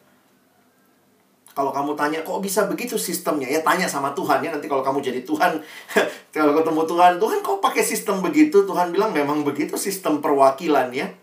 Kalau 1.52 1.70
kamu 1.70 1.94
tanya, 2.00 2.24
kok 2.24 2.42
bisa 2.42 2.66
begitu 2.66 2.96
sistemnya? 2.96 3.46
Ya 3.46 3.62
tanya 3.62 3.86
sama 3.86 4.16
Tuhan 4.18 4.42
ya. 4.42 4.50
Nanti 4.56 4.72
kalau 4.72 4.82
kamu 4.82 5.04
jadi 5.04 5.22
Tuhan, 5.22 5.62
kalau 6.34 6.58
ketemu 6.58 6.82
Tuhan, 6.88 7.12
Tuhan 7.22 7.38
kok 7.44 7.60
pakai 7.62 7.84
sistem 7.86 8.24
begitu? 8.24 8.64
Tuhan 8.64 8.90
bilang 8.90 9.14
memang 9.14 9.46
begitu 9.46 9.78
sistem 9.78 10.18
perwakilan 10.24 10.90
ya. 10.96 11.14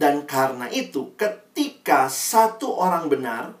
Dan 0.00 0.24
karena 0.24 0.72
itu, 0.72 1.12
ketika 1.12 2.08
satu 2.08 2.72
orang 2.72 3.12
benar, 3.12 3.52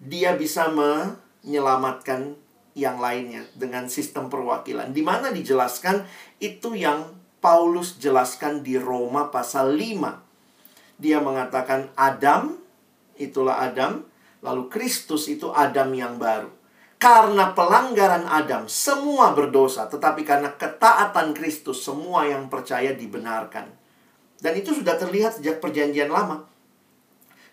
dia 0.00 0.32
bisa 0.32 0.72
menyelamatkan 0.72 2.40
yang 2.72 2.96
lainnya 2.96 3.44
dengan 3.52 3.92
sistem 3.92 4.32
perwakilan. 4.32 4.96
Di 4.96 5.04
mana 5.04 5.28
dijelaskan 5.28 6.08
itu 6.40 6.72
yang 6.72 7.20
Paulus 7.44 8.00
jelaskan 8.00 8.64
di 8.64 8.80
Roma 8.80 9.28
pasal 9.28 9.76
5. 9.76 10.96
Dia 10.96 11.20
mengatakan 11.20 11.92
Adam, 12.00 12.56
itulah 13.20 13.60
Adam, 13.60 14.08
lalu 14.40 14.72
Kristus 14.72 15.28
itu 15.28 15.52
Adam 15.52 15.92
yang 15.92 16.16
baru. 16.16 16.48
Karena 16.96 17.52
pelanggaran 17.52 18.24
Adam, 18.24 18.64
semua 18.72 19.36
berdosa, 19.36 19.84
tetapi 19.84 20.24
karena 20.24 20.56
ketaatan 20.56 21.36
Kristus, 21.36 21.84
semua 21.84 22.24
yang 22.24 22.48
percaya 22.48 22.96
dibenarkan. 22.96 23.68
Dan 24.44 24.60
itu 24.60 24.76
sudah 24.76 25.00
terlihat 25.00 25.40
sejak 25.40 25.56
perjanjian 25.64 26.12
lama. 26.12 26.44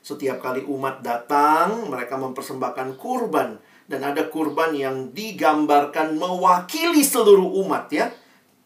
Setiap 0.03 0.43
kali 0.43 0.59
umat 0.67 0.99
datang, 0.99 1.87
mereka 1.87 2.19
mempersembahkan 2.19 2.99
kurban. 2.99 3.55
Dan 3.87 4.03
ada 4.03 4.27
kurban 4.27 4.75
yang 4.75 5.15
digambarkan 5.15 6.19
mewakili 6.19 6.99
seluruh 6.99 7.47
umat 7.63 7.87
ya. 7.95 8.11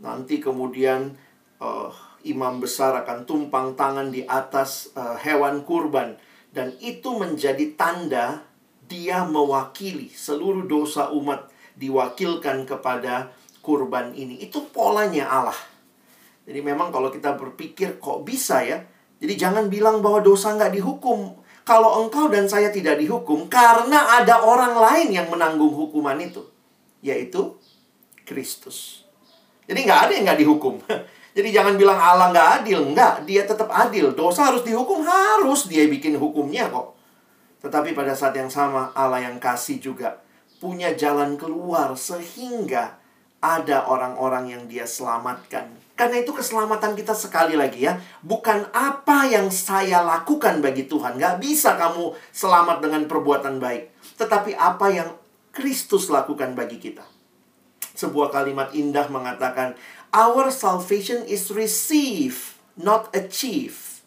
Nanti 0.01 0.41
kemudian 0.41 1.13
uh, 1.61 1.93
imam 2.25 2.57
besar 2.57 2.97
akan 3.05 3.29
tumpang 3.29 3.77
tangan 3.77 4.09
di 4.09 4.25
atas 4.25 4.89
uh, 4.97 5.13
hewan 5.21 5.61
kurban. 5.61 6.17
Dan 6.49 6.73
itu 6.81 7.13
menjadi 7.13 7.77
tanda 7.77 8.41
dia 8.89 9.21
mewakili 9.21 10.09
seluruh 10.09 10.65
dosa 10.65 11.13
umat 11.13 11.53
diwakilkan 11.77 12.65
kepada 12.65 13.29
kurban 13.61 14.17
ini. 14.17 14.41
Itu 14.41 14.65
polanya 14.73 15.29
Allah. 15.29 15.74
Jadi 16.45 16.59
memang 16.61 16.93
kalau 16.93 17.09
kita 17.09 17.33
berpikir 17.33 17.97
kok 17.97 18.21
bisa 18.21 18.61
ya. 18.61 18.85
Jadi 19.17 19.33
jangan 19.33 19.65
bilang 19.67 20.05
bahwa 20.05 20.21
dosa 20.21 20.53
nggak 20.53 20.77
dihukum. 20.77 21.41
Kalau 21.65 22.05
engkau 22.05 22.29
dan 22.29 22.45
saya 22.45 22.69
tidak 22.69 23.01
dihukum 23.01 23.49
karena 23.49 24.21
ada 24.21 24.45
orang 24.45 24.77
lain 24.77 25.09
yang 25.09 25.27
menanggung 25.33 25.73
hukuman 25.73 26.15
itu. 26.21 26.45
Yaitu 27.01 27.57
Kristus. 28.21 29.01
Jadi 29.65 29.81
nggak 29.81 29.99
ada 30.05 30.11
yang 30.13 30.23
nggak 30.29 30.41
dihukum. 30.45 30.77
Jadi 31.35 31.49
jangan 31.51 31.75
bilang 31.75 31.97
Allah 31.97 32.29
nggak 32.29 32.49
adil. 32.61 32.79
Nggak, 32.93 33.25
dia 33.25 33.43
tetap 33.43 33.67
adil. 33.73 34.13
Dosa 34.13 34.53
harus 34.53 34.61
dihukum, 34.61 35.01
harus 35.03 35.65
dia 35.65 35.89
bikin 35.89 36.15
hukumnya 36.21 36.69
kok. 36.69 36.95
Tetapi 37.65 37.97
pada 37.97 38.13
saat 38.13 38.37
yang 38.37 38.53
sama 38.53 38.93
Allah 38.93 39.25
yang 39.25 39.41
kasih 39.41 39.81
juga 39.81 40.21
punya 40.61 40.93
jalan 40.93 41.35
keluar 41.35 41.97
sehingga 41.97 43.01
ada 43.41 43.89
orang-orang 43.89 44.53
yang 44.53 44.63
dia 44.69 44.85
selamatkan 44.87 45.84
karena 45.95 46.19
itu 46.19 46.35
keselamatan 46.35 46.91
kita 46.91 47.15
sekali 47.15 47.55
lagi 47.55 47.87
ya. 47.87 47.95
Bukan 48.19 48.67
apa 48.75 49.31
yang 49.31 49.47
saya 49.47 50.03
lakukan 50.03 50.59
bagi 50.59 50.91
Tuhan. 50.91 51.15
Gak 51.15 51.39
bisa 51.39 51.79
kamu 51.79 52.11
selamat 52.35 52.83
dengan 52.83 53.07
perbuatan 53.07 53.63
baik. 53.63 53.95
Tetapi 54.19 54.59
apa 54.59 54.91
yang 54.91 55.09
Kristus 55.55 56.11
lakukan 56.11 56.51
bagi 56.51 56.83
kita. 56.83 57.07
Sebuah 57.95 58.27
kalimat 58.27 58.75
indah 58.75 59.07
mengatakan, 59.07 59.79
Our 60.11 60.51
salvation 60.51 61.23
is 61.31 61.47
receive, 61.55 62.59
not 62.75 63.07
achieve. 63.15 64.03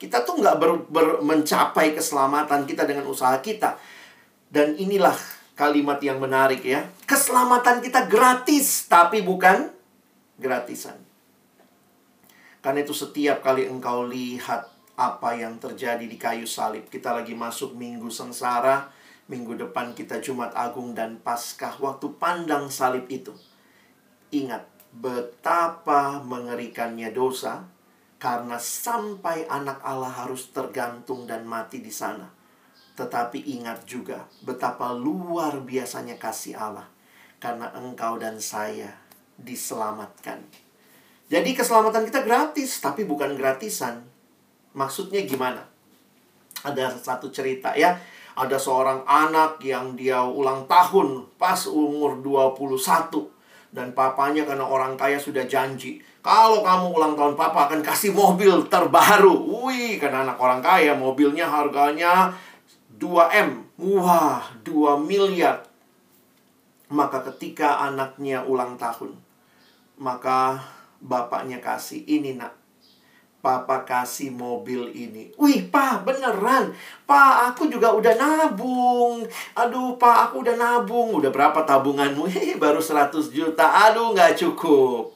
Kita 0.00 0.24
tuh 0.24 0.40
nggak 0.40 0.56
ber, 0.56 0.70
ber, 0.88 1.06
mencapai 1.20 1.92
keselamatan 1.92 2.64
kita 2.64 2.88
dengan 2.88 3.04
usaha 3.04 3.36
kita. 3.44 3.76
Dan 4.48 4.72
inilah 4.80 5.16
kalimat 5.52 6.00
yang 6.00 6.16
menarik 6.16 6.64
ya. 6.64 6.88
Keselamatan 7.04 7.84
kita 7.84 8.08
gratis, 8.08 8.88
tapi 8.88 9.20
bukan 9.20 9.68
gratisan. 10.40 11.05
Karena 12.66 12.82
itu 12.82 12.90
setiap 12.90 13.46
kali 13.46 13.70
engkau 13.70 14.10
lihat 14.10 14.66
apa 14.98 15.38
yang 15.38 15.54
terjadi 15.62 16.02
di 16.02 16.18
kayu 16.18 16.50
salib. 16.50 16.90
Kita 16.90 17.14
lagi 17.14 17.30
masuk 17.30 17.78
minggu 17.78 18.10
sengsara. 18.10 18.90
Minggu 19.30 19.54
depan 19.54 19.94
kita 19.94 20.18
Jumat 20.18 20.50
Agung 20.50 20.90
dan 20.90 21.22
Paskah. 21.22 21.78
Waktu 21.78 22.18
pandang 22.18 22.66
salib 22.66 23.06
itu. 23.06 23.30
Ingat 24.34 24.66
betapa 24.90 26.18
mengerikannya 26.26 27.14
dosa. 27.14 27.70
Karena 28.18 28.58
sampai 28.58 29.46
anak 29.46 29.78
Allah 29.86 30.26
harus 30.26 30.50
tergantung 30.50 31.22
dan 31.30 31.46
mati 31.46 31.78
di 31.78 31.94
sana. 31.94 32.34
Tetapi 32.98 33.46
ingat 33.46 33.86
juga 33.86 34.26
betapa 34.42 34.90
luar 34.90 35.62
biasanya 35.62 36.18
kasih 36.18 36.58
Allah. 36.58 36.90
Karena 37.38 37.70
engkau 37.78 38.18
dan 38.18 38.42
saya 38.42 38.90
diselamatkan 39.38 40.65
jadi 41.26 41.50
keselamatan 41.58 42.06
kita 42.06 42.22
gratis, 42.22 42.78
tapi 42.78 43.02
bukan 43.02 43.34
gratisan. 43.34 44.06
Maksudnya 44.78 45.26
gimana? 45.26 45.66
Ada 46.62 46.94
satu 46.94 47.34
cerita 47.34 47.74
ya. 47.74 47.98
Ada 48.36 48.60
seorang 48.60 49.02
anak 49.08 49.64
yang 49.64 49.96
dia 49.96 50.20
ulang 50.20 50.68
tahun 50.68 51.24
pas 51.40 51.64
umur 51.64 52.20
21 52.20 53.32
dan 53.72 53.96
papanya 53.96 54.44
karena 54.44 54.68
orang 54.68 54.92
kaya 54.94 55.16
sudah 55.16 55.48
janji 55.48 56.04
kalau 56.26 56.66
kamu 56.66 56.90
ulang 56.90 57.14
tahun 57.14 57.38
papa 57.38 57.70
akan 57.70 57.86
kasih 57.86 58.10
mobil 58.10 58.66
terbaru. 58.66 59.62
Wih, 59.62 59.94
karena 60.02 60.26
anak 60.26 60.42
orang 60.42 60.58
kaya 60.58 60.90
mobilnya 60.98 61.46
harganya 61.46 62.34
2M. 62.98 63.62
Wah, 63.78 64.42
2 64.66 65.06
miliar. 65.06 65.62
Maka 66.90 67.22
ketika 67.30 67.78
anaknya 67.78 68.42
ulang 68.42 68.74
tahun, 68.74 69.14
maka 70.02 70.58
bapaknya 71.06 71.62
kasih 71.62 72.02
ini 72.04 72.34
nak 72.34 72.66
Papa 73.46 73.86
kasih 73.86 74.34
mobil 74.34 74.90
ini. 74.90 75.30
Wih, 75.38 75.70
Pak, 75.70 76.02
beneran. 76.02 76.74
Pak, 77.06 77.54
aku 77.54 77.70
juga 77.70 77.94
udah 77.94 78.18
nabung. 78.18 79.22
Aduh, 79.54 79.94
Pak, 79.94 80.16
aku 80.26 80.42
udah 80.42 80.58
nabung. 80.58 81.14
Udah 81.14 81.30
berapa 81.30 81.62
tabunganmu? 81.62 82.26
Hehe, 82.34 82.58
baru 82.58 82.82
100 82.82 83.30
juta. 83.30 83.86
Aduh, 83.86 84.10
nggak 84.18 84.34
cukup. 84.34 85.14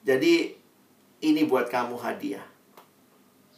Jadi, 0.00 0.56
ini 1.20 1.44
buat 1.44 1.68
kamu 1.68 2.00
hadiah. 2.00 2.46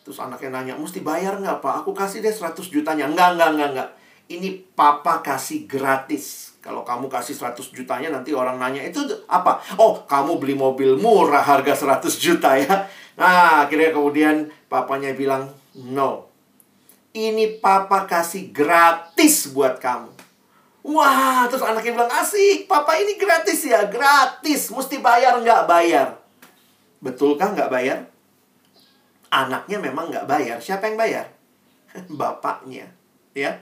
Terus 0.03 0.19
anaknya 0.19 0.51
nanya, 0.51 0.75
mesti 0.75 0.99
bayar 0.99 1.39
nggak, 1.39 1.63
Pak? 1.63 1.87
Aku 1.87 1.95
kasih 1.95 2.19
deh 2.19 2.35
100 2.35 2.67
jutanya. 2.67 3.07
Enggak, 3.07 3.39
enggak, 3.39 3.51
enggak, 3.55 3.71
enggak. 3.79 3.91
Ini 4.27 4.49
Papa 4.75 5.23
kasih 5.23 5.71
gratis. 5.71 6.54
Kalau 6.65 6.81
kamu 6.81 7.13
kasih 7.13 7.37
100 7.37 7.77
jutanya 7.77 8.09
nanti 8.09 8.33
orang 8.33 8.57
nanya 8.57 8.81
itu 8.81 9.05
apa? 9.29 9.61
Oh, 9.77 10.01
kamu 10.09 10.41
beli 10.41 10.57
mobil 10.57 10.97
murah 10.97 11.45
harga 11.45 11.77
100 11.77 12.17
juta 12.17 12.57
ya. 12.57 12.89
Nah, 13.21 13.69
akhirnya 13.69 13.93
kemudian 13.93 14.49
papanya 14.73 15.13
bilang, 15.13 15.53
"No. 15.77 16.33
Ini 17.13 17.61
papa 17.61 18.09
kasih 18.09 18.49
gratis 18.49 19.53
buat 19.53 19.77
kamu." 19.77 20.09
Wah, 20.89 21.45
terus 21.53 21.61
anaknya 21.61 22.01
bilang, 22.01 22.09
"Asik, 22.09 22.65
papa 22.65 22.97
ini 22.97 23.21
gratis 23.21 23.69
ya, 23.69 23.85
gratis. 23.85 24.73
Mesti 24.73 25.05
bayar 25.05 25.37
nggak 25.45 25.69
bayar?" 25.69 26.17
Betulkah 27.05 27.53
nggak 27.53 27.69
bayar? 27.69 28.09
Anaknya 29.29 29.85
memang 29.85 30.09
nggak 30.09 30.25
bayar. 30.25 30.57
Siapa 30.65 30.89
yang 30.89 30.97
bayar? 30.97 31.29
bapaknya, 32.21 32.89
ya. 33.37 33.61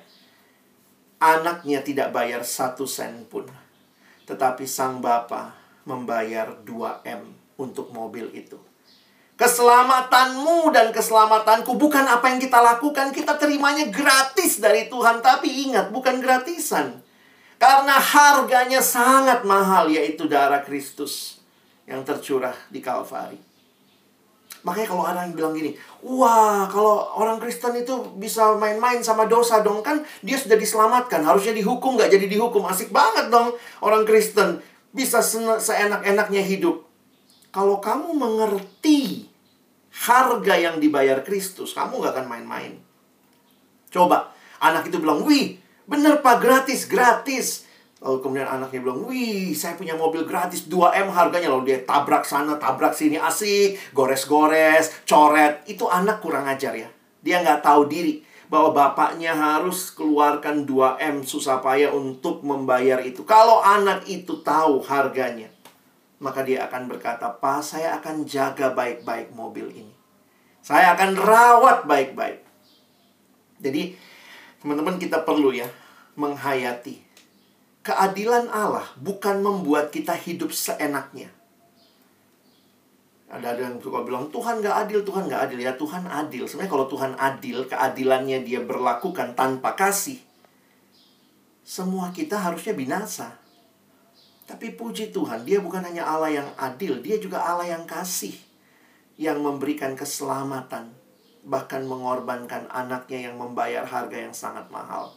Anaknya 1.23 1.87
tidak 1.87 2.11
bayar 2.11 2.43
satu 2.43 2.83
sen 2.83 3.23
pun. 3.31 3.47
Tetapi 4.27 4.67
sang 4.67 4.99
bapak 4.99 5.55
membayar 5.87 6.51
2M 6.67 7.31
untuk 7.63 7.95
mobil 7.95 8.27
itu. 8.35 8.59
Keselamatanmu 9.39 10.75
dan 10.75 10.91
keselamatanku 10.91 11.79
bukan 11.79 12.11
apa 12.11 12.27
yang 12.31 12.43
kita 12.43 12.59
lakukan, 12.59 13.15
kita 13.15 13.39
terimanya 13.39 13.87
gratis 13.87 14.59
dari 14.59 14.91
Tuhan. 14.91 15.23
Tapi 15.23 15.71
ingat, 15.71 15.95
bukan 15.95 16.19
gratisan. 16.19 16.99
Karena 17.59 18.03
harganya 18.03 18.83
sangat 18.83 19.47
mahal, 19.47 19.87
yaitu 19.91 20.27
darah 20.27 20.67
Kristus 20.67 21.39
yang 21.87 22.03
tercurah 22.03 22.55
di 22.67 22.83
Kalvari. 22.83 23.52
Makanya 24.63 24.89
kalau 24.95 25.03
orang 25.03 25.31
yang 25.31 25.35
bilang 25.35 25.55
gini, 25.59 25.75
wah 26.07 26.71
kalau 26.71 27.19
orang 27.19 27.43
Kristen 27.43 27.75
itu 27.75 28.15
bisa 28.15 28.55
main-main 28.55 29.03
sama 29.03 29.27
dosa 29.27 29.59
dong 29.59 29.83
kan 29.83 30.07
dia 30.23 30.39
sudah 30.39 30.55
diselamatkan, 30.55 31.27
harusnya 31.27 31.51
dihukum 31.51 31.99
nggak 31.99 32.15
jadi 32.15 32.27
dihukum, 32.31 32.63
asik 32.71 32.95
banget 32.95 33.27
dong 33.27 33.59
orang 33.83 34.07
Kristen 34.07 34.63
bisa 34.95 35.19
seenak-enaknya 35.59 36.47
hidup. 36.47 36.87
Kalau 37.51 37.83
kamu 37.83 38.15
mengerti 38.15 39.27
harga 40.07 40.55
yang 40.55 40.79
dibayar 40.79 41.21
Kristus, 41.27 41.75
kamu 41.75 41.99
nggak 41.99 42.15
akan 42.17 42.27
main-main. 42.31 42.73
Coba 43.91 44.31
anak 44.63 44.87
itu 44.89 45.03
bilang, 45.03 45.27
wih 45.27 45.59
bener 45.83 46.23
pak 46.23 46.39
gratis 46.39 46.87
gratis 46.87 47.67
Lalu 48.03 48.19
kemudian 48.19 48.51
anaknya 48.51 48.83
bilang, 48.83 49.07
wih 49.07 49.55
saya 49.55 49.79
punya 49.79 49.95
mobil 49.95 50.27
gratis 50.27 50.67
2M 50.67 51.15
harganya. 51.15 51.55
Lalu 51.55 51.71
dia 51.71 51.79
tabrak 51.87 52.27
sana, 52.27 52.59
tabrak 52.59 52.99
sini, 52.99 53.15
asik, 53.15 53.79
gores-gores, 53.95 55.07
coret. 55.07 55.63
Itu 55.71 55.87
anak 55.87 56.19
kurang 56.19 56.51
ajar 56.51 56.75
ya. 56.75 56.91
Dia 57.23 57.47
nggak 57.47 57.63
tahu 57.63 57.87
diri 57.87 58.27
bahwa 58.51 58.75
bapaknya 58.75 59.33
harus 59.33 59.95
keluarkan 59.95 60.67
2M 60.67 61.23
susah 61.23 61.63
payah 61.63 61.95
untuk 61.95 62.43
membayar 62.43 62.99
itu. 63.07 63.23
Kalau 63.23 63.63
anak 63.63 64.03
itu 64.11 64.43
tahu 64.43 64.83
harganya, 64.83 65.47
maka 66.19 66.43
dia 66.43 66.67
akan 66.67 66.91
berkata, 66.91 67.31
Pak, 67.31 67.63
saya 67.63 68.03
akan 68.03 68.27
jaga 68.27 68.75
baik-baik 68.75 69.31
mobil 69.31 69.71
ini. 69.71 69.95
Saya 70.59 70.99
akan 70.99 71.15
rawat 71.15 71.87
baik-baik. 71.87 72.43
Jadi, 73.63 73.95
teman-teman 74.59 74.99
kita 74.99 75.23
perlu 75.23 75.55
ya 75.55 75.71
menghayati 76.19 77.12
keadilan 77.83 78.47
Allah 78.49 78.87
bukan 78.99 79.43
membuat 79.43 79.91
kita 79.91 80.15
hidup 80.15 80.55
seenaknya. 80.55 81.31
Ada 83.33 83.57
yang 83.57 83.81
suka 83.81 84.05
bilang, 84.05 84.29
Tuhan 84.29 84.61
gak 84.61 84.77
adil, 84.87 85.01
Tuhan 85.09 85.25
gak 85.25 85.49
adil. 85.49 85.65
Ya 85.65 85.73
Tuhan 85.73 86.05
adil. 86.05 86.45
Sebenarnya 86.45 86.69
kalau 86.69 86.87
Tuhan 86.87 87.13
adil, 87.17 87.65
keadilannya 87.65 88.45
dia 88.45 88.61
berlakukan 88.61 89.33
tanpa 89.33 89.73
kasih. 89.73 90.21
Semua 91.65 92.13
kita 92.13 92.37
harusnya 92.37 92.77
binasa. 92.77 93.41
Tapi 94.45 94.77
puji 94.77 95.17
Tuhan, 95.17 95.49
dia 95.49 95.65
bukan 95.65 95.81
hanya 95.81 96.05
Allah 96.05 96.45
yang 96.45 96.49
adil, 96.61 97.01
dia 97.01 97.17
juga 97.17 97.41
Allah 97.41 97.73
yang 97.73 97.89
kasih. 97.89 98.37
Yang 99.17 99.41
memberikan 99.41 99.97
keselamatan. 99.97 100.93
Bahkan 101.49 101.89
mengorbankan 101.89 102.69
anaknya 102.69 103.33
yang 103.33 103.41
membayar 103.41 103.89
harga 103.89 104.29
yang 104.29 104.37
sangat 104.37 104.69
mahal. 104.69 105.17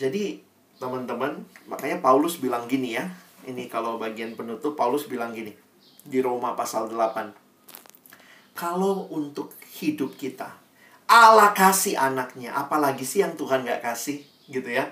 Jadi 0.00 0.47
teman-teman. 0.78 1.44
Makanya 1.66 2.00
Paulus 2.02 2.38
bilang 2.38 2.66
gini 2.70 2.96
ya. 2.96 3.06
Ini 3.44 3.66
kalau 3.70 3.98
bagian 3.98 4.34
penutup 4.34 4.74
Paulus 4.74 5.06
bilang 5.06 5.34
gini 5.34 5.54
di 6.02 6.18
Roma 6.22 6.54
pasal 6.54 6.90
8. 6.90 8.56
Kalau 8.58 9.06
untuk 9.14 9.54
hidup 9.78 10.18
kita 10.18 10.68
Allah 11.08 11.56
kasih 11.56 11.96
anaknya, 11.96 12.52
apalagi 12.52 13.00
sih 13.00 13.24
yang 13.24 13.32
Tuhan 13.32 13.64
gak 13.64 13.80
kasih 13.80 14.20
gitu 14.52 14.68
ya. 14.68 14.84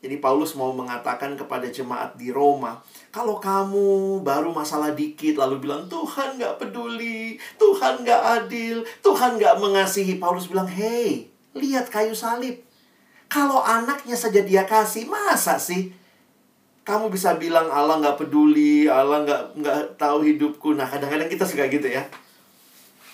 Jadi 0.00 0.16
Paulus 0.20 0.56
mau 0.56 0.72
mengatakan 0.72 1.36
kepada 1.36 1.68
jemaat 1.68 2.16
di 2.16 2.32
Roma, 2.32 2.80
kalau 3.12 3.36
kamu 3.36 4.20
baru 4.24 4.56
masalah 4.56 4.96
dikit 4.96 5.36
lalu 5.36 5.68
bilang 5.68 5.84
Tuhan 5.84 6.40
gak 6.40 6.56
peduli, 6.56 7.36
Tuhan 7.60 8.08
gak 8.08 8.22
adil, 8.44 8.88
Tuhan 9.04 9.36
gak 9.36 9.60
mengasihi. 9.60 10.16
Paulus 10.16 10.48
bilang, 10.48 10.68
hei, 10.68 11.28
lihat 11.52 11.92
kayu 11.92 12.16
salib. 12.16 12.65
Kalau 13.26 13.62
anaknya 13.62 14.14
saja 14.14 14.40
dia 14.42 14.62
kasih, 14.64 15.10
masa 15.10 15.58
sih? 15.58 15.90
Kamu 16.86 17.10
bisa 17.10 17.34
bilang 17.34 17.66
Allah 17.66 17.98
nggak 17.98 18.18
peduli, 18.22 18.86
Allah 18.86 19.26
nggak 19.26 19.42
nggak 19.58 19.78
tahu 19.98 20.22
hidupku. 20.22 20.78
Nah 20.78 20.86
kadang-kadang 20.86 21.26
kita 21.26 21.42
suka 21.42 21.66
gitu 21.66 21.90
ya. 21.90 22.06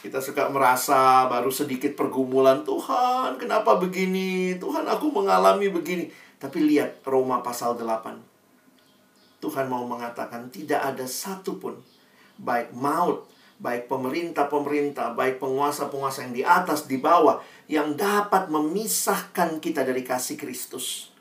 Kita 0.05 0.21
suka 0.21 0.51
merasa 0.53 1.25
baru 1.31 1.49
sedikit 1.49 1.95
pergumulan 1.95 2.67
Tuhan, 2.67 3.39
kenapa 3.39 3.79
begini? 3.79 4.59
Tuhan 4.59 4.85
aku 4.85 5.09
mengalami 5.15 5.73
begini. 5.73 6.11
Tapi 6.43 6.59
lihat 6.59 7.07
Roma 7.07 7.39
pasal 7.41 7.79
8. 7.79 8.19
Tuhan 9.39 9.67
mau 9.71 9.87
mengatakan 9.87 10.51
tidak 10.51 10.83
ada 10.83 11.07
satupun 11.07 11.79
baik 12.39 12.75
maut 12.75 13.27
baik 13.63 13.87
pemerintah-pemerintah, 13.87 15.15
baik 15.15 15.39
penguasa-penguasa 15.39 16.27
yang 16.27 16.35
di 16.35 16.43
atas, 16.43 16.91
di 16.91 16.99
bawah, 16.99 17.39
yang 17.71 17.95
dapat 17.95 18.51
memisahkan 18.51 19.63
kita 19.63 19.87
dari 19.87 20.03
kasih 20.03 20.35
Kristus. 20.35 21.15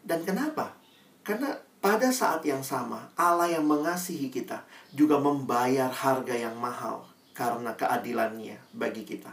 Dan 0.00 0.24
kenapa? 0.24 0.72
Karena 1.20 1.52
pada 1.84 2.08
saat 2.08 2.40
yang 2.48 2.64
sama, 2.64 3.12
Allah 3.12 3.52
yang 3.60 3.68
mengasihi 3.68 4.32
kita 4.32 4.64
juga 4.96 5.20
membayar 5.20 5.92
harga 5.92 6.32
yang 6.32 6.56
mahal 6.56 7.04
karena 7.36 7.76
keadilannya 7.76 8.56
bagi 8.72 9.04
kita. 9.04 9.30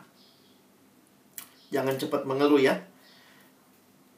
Jangan 1.72 1.96
cepat 1.96 2.28
mengeluh 2.28 2.60
ya. 2.60 2.76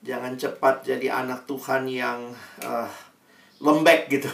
Jangan 0.01 0.33
cepat 0.33 0.81
jadi 0.81 1.13
anak 1.13 1.45
Tuhan 1.45 1.85
yang 1.85 2.33
uh, 2.65 2.89
lembek 3.57 4.09
gitu. 4.09 4.29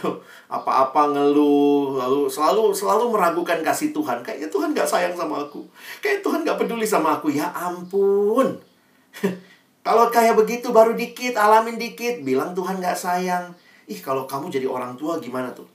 Apa-apa 0.52 1.12
ngeluh 1.12 1.96
lalu 1.96 2.28
selalu 2.28 2.76
selalu 2.76 3.12
meragukan 3.12 3.60
kasih 3.64 3.96
Tuhan. 3.96 4.20
Kayaknya 4.20 4.48
Tuhan 4.52 4.76
gak 4.76 4.88
sayang 4.88 5.14
sama 5.16 5.48
aku. 5.48 5.64
Kayak 6.04 6.20
Tuhan 6.20 6.44
gak 6.44 6.60
peduli 6.60 6.84
sama 6.84 7.16
aku. 7.20 7.32
Ya 7.32 7.48
ampun. 7.52 8.60
Kalau 9.86 10.08
kayak 10.08 10.36
begitu 10.40 10.72
baru 10.72 10.96
dikit 10.96 11.36
alamin 11.36 11.76
dikit 11.76 12.24
bilang 12.24 12.56
Tuhan 12.56 12.80
gak 12.80 12.96
sayang. 12.96 13.52
Ih 13.84 14.00
kalau 14.00 14.24
kamu 14.24 14.48
jadi 14.48 14.64
orang 14.64 14.96
tua 14.96 15.20
gimana 15.20 15.52
tuh? 15.52 15.68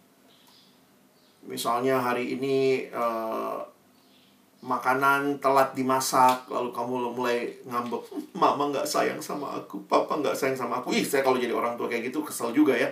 Misalnya 1.46 2.02
hari 2.02 2.34
ini 2.34 2.90
uh, 2.90 3.62
makanan 4.66 5.38
telat 5.38 5.78
dimasak 5.78 6.50
lalu 6.50 6.74
kamu 6.74 7.14
mulai 7.14 7.54
ngambek 7.70 8.02
mama 8.34 8.74
nggak 8.74 8.84
sayang 8.84 9.22
sama 9.22 9.62
aku 9.62 9.78
papa 9.86 10.18
nggak 10.18 10.34
sayang 10.34 10.58
sama 10.58 10.82
aku. 10.82 10.90
Ih 10.90 11.06
saya 11.06 11.22
kalau 11.22 11.38
jadi 11.38 11.54
orang 11.54 11.78
tua 11.78 11.86
kayak 11.86 12.10
gitu 12.10 12.26
kesel 12.26 12.50
juga 12.50 12.74
ya 12.74 12.90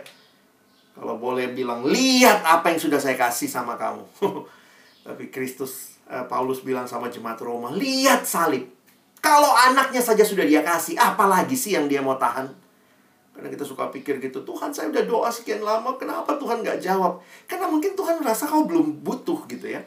kalau 0.97 1.21
boleh 1.21 1.53
bilang, 1.53 1.85
lihat 1.85 2.41
apa 2.41 2.73
yang 2.73 2.81
sudah 2.81 2.97
saya 2.97 3.13
kasih 3.13 3.45
sama 3.45 3.77
kamu. 3.77 4.01
Tapi 5.05 5.29
Kristus, 5.29 6.01
eh, 6.09 6.25
Paulus 6.25 6.65
bilang 6.65 6.89
sama 6.89 7.13
jemaat 7.13 7.37
Roma, 7.37 7.69
lihat 7.69 8.25
salib. 8.25 8.65
Kalau 9.21 9.53
anaknya 9.53 10.01
saja 10.01 10.25
sudah 10.25 10.41
dia 10.41 10.65
kasih, 10.65 10.97
apalagi 10.97 11.53
sih 11.53 11.77
yang 11.77 11.85
dia 11.85 12.01
mau 12.01 12.17
tahan? 12.17 12.49
Karena 13.37 13.53
kita 13.53 13.61
suka 13.61 13.93
pikir 13.93 14.17
gitu, 14.17 14.41
Tuhan 14.41 14.73
saya 14.73 14.89
udah 14.89 15.05
doa 15.05 15.29
sekian 15.29 15.61
lama, 15.61 15.93
kenapa 16.01 16.33
Tuhan 16.41 16.65
gak 16.65 16.81
jawab? 16.81 17.21
Karena 17.45 17.69
mungkin 17.69 17.93
Tuhan 17.93 18.17
merasa 18.17 18.49
kau 18.49 18.65
belum 18.65 19.05
butuh 19.05 19.45
gitu 19.45 19.69
ya. 19.69 19.85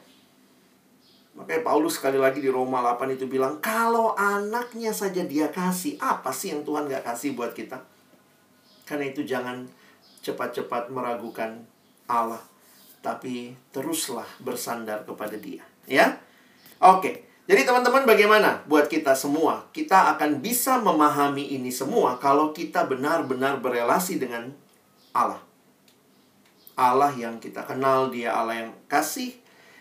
Makanya 1.34 1.66
Paulus 1.66 1.98
sekali 1.98 2.22
lagi 2.22 2.38
di 2.38 2.46
Roma 2.46 2.78
8 2.78 3.18
itu 3.18 3.26
bilang, 3.26 3.58
kalau 3.58 4.14
anaknya 4.14 4.94
saja 4.94 5.26
dia 5.26 5.50
kasih, 5.50 5.98
apa 5.98 6.30
sih 6.30 6.54
yang 6.54 6.62
Tuhan 6.62 6.86
gak 6.86 7.02
kasih 7.02 7.34
buat 7.34 7.50
kita? 7.50 7.82
Karena 8.86 9.10
itu 9.10 9.26
jangan 9.26 9.66
cepat-cepat 10.20 10.92
meragukan 10.92 11.64
Allah, 12.08 12.42
tapi 13.00 13.56
teruslah 13.72 14.26
bersandar 14.40 15.04
kepada 15.04 15.36
Dia, 15.40 15.64
ya. 15.88 16.20
Oke. 16.80 17.28
Jadi 17.50 17.66
teman-teman 17.66 18.06
bagaimana 18.06 18.62
buat 18.70 18.86
kita 18.86 19.10
semua? 19.18 19.66
Kita 19.74 20.14
akan 20.14 20.38
bisa 20.38 20.78
memahami 20.78 21.50
ini 21.50 21.74
semua 21.74 22.14
kalau 22.22 22.54
kita 22.54 22.86
benar-benar 22.86 23.58
berelasi 23.58 24.22
dengan 24.22 24.54
Allah. 25.10 25.42
Allah 26.78 27.10
yang 27.12 27.42
kita 27.42 27.66
kenal, 27.66 28.08
Dia 28.14 28.32
Allah 28.32 28.64
yang 28.64 28.72
kasih, 28.86 29.34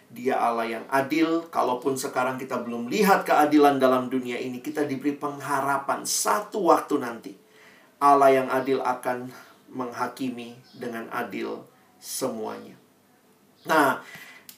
Dia 0.09 0.35
Allah 0.41 0.65
yang 0.65 0.85
adil. 0.89 1.45
Kalaupun 1.53 1.93
sekarang 1.93 2.41
kita 2.41 2.59
belum 2.59 2.89
lihat 2.89 3.23
keadilan 3.23 3.77
dalam 3.77 4.09
dunia 4.09 4.35
ini, 4.41 4.59
kita 4.59 4.83
diberi 4.83 5.13
pengharapan 5.13 6.03
satu 6.03 6.73
waktu 6.73 6.97
nanti. 6.99 7.33
Allah 8.01 8.33
yang 8.33 8.47
adil 8.49 8.81
akan 8.81 9.31
menghakimi 9.69 10.57
dengan 10.75 11.05
adil 11.13 11.63
semuanya. 12.01 12.73
Nah, 13.65 14.01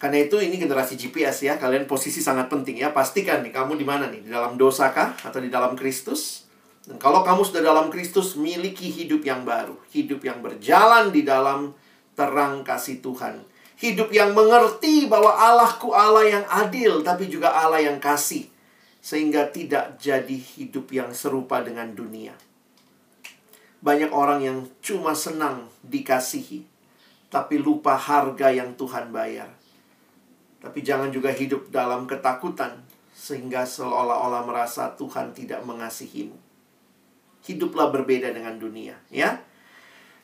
karena 0.02 0.26
itu 0.26 0.42
ini 0.42 0.58
generasi 0.58 0.98
GPS 0.98 1.46
ya, 1.46 1.62
kalian 1.62 1.86
posisi 1.86 2.24
sangat 2.24 2.50
penting 2.50 2.82
ya. 2.82 2.90
Pastikan 2.90 3.46
nih 3.46 3.54
kamu 3.54 3.78
di 3.78 3.86
mana 3.86 4.10
nih? 4.10 4.26
Di 4.26 4.30
dalam 4.34 4.58
dosa 4.58 4.90
kah 4.90 5.14
atau 5.22 5.38
di 5.38 5.54
dalam 5.54 5.78
Kristus? 5.78 6.50
Dan 6.82 6.98
kalau 6.98 7.22
kamu 7.22 7.46
sudah 7.46 7.62
dalam 7.62 7.94
Kristus, 7.94 8.34
miliki 8.34 8.90
hidup 8.90 9.22
yang 9.22 9.46
baru, 9.46 9.78
hidup 9.94 10.26
yang 10.26 10.42
berjalan 10.42 11.14
di 11.14 11.22
dalam 11.22 11.78
terang 12.18 12.66
kasih 12.66 13.06
Tuhan. 13.06 13.46
Hidup 13.78 14.10
yang 14.10 14.34
mengerti 14.34 15.06
bahwa 15.06 15.34
Allahku 15.34 15.94
Allah 15.94 16.26
yang 16.26 16.46
adil, 16.50 17.02
tapi 17.06 17.30
juga 17.30 17.54
Allah 17.54 17.82
yang 17.82 18.02
kasih. 18.02 18.50
sehingga 19.02 19.50
tidak 19.50 19.98
jadi 19.98 20.38
hidup 20.38 20.94
yang 20.94 21.10
serupa 21.12 21.66
dengan 21.66 21.90
dunia. 21.98 22.38
Banyak 23.82 24.14
orang 24.14 24.46
yang 24.46 24.58
cuma 24.86 25.18
senang 25.18 25.66
dikasihi, 25.82 26.66
tapi 27.34 27.58
lupa 27.58 27.98
harga 27.98 28.54
yang 28.54 28.78
Tuhan 28.78 29.10
bayar. 29.10 29.50
Tapi 30.62 30.86
jangan 30.86 31.10
juga 31.10 31.34
hidup 31.34 31.74
dalam 31.74 32.06
ketakutan, 32.06 32.86
sehingga 33.18 33.66
seolah-olah 33.66 34.46
merasa 34.46 34.94
Tuhan 34.94 35.34
tidak 35.34 35.66
mengasihimu. 35.66 36.38
Hiduplah 37.42 37.90
berbeda 37.90 38.30
dengan 38.30 38.62
dunia, 38.62 39.02
ya. 39.10 39.42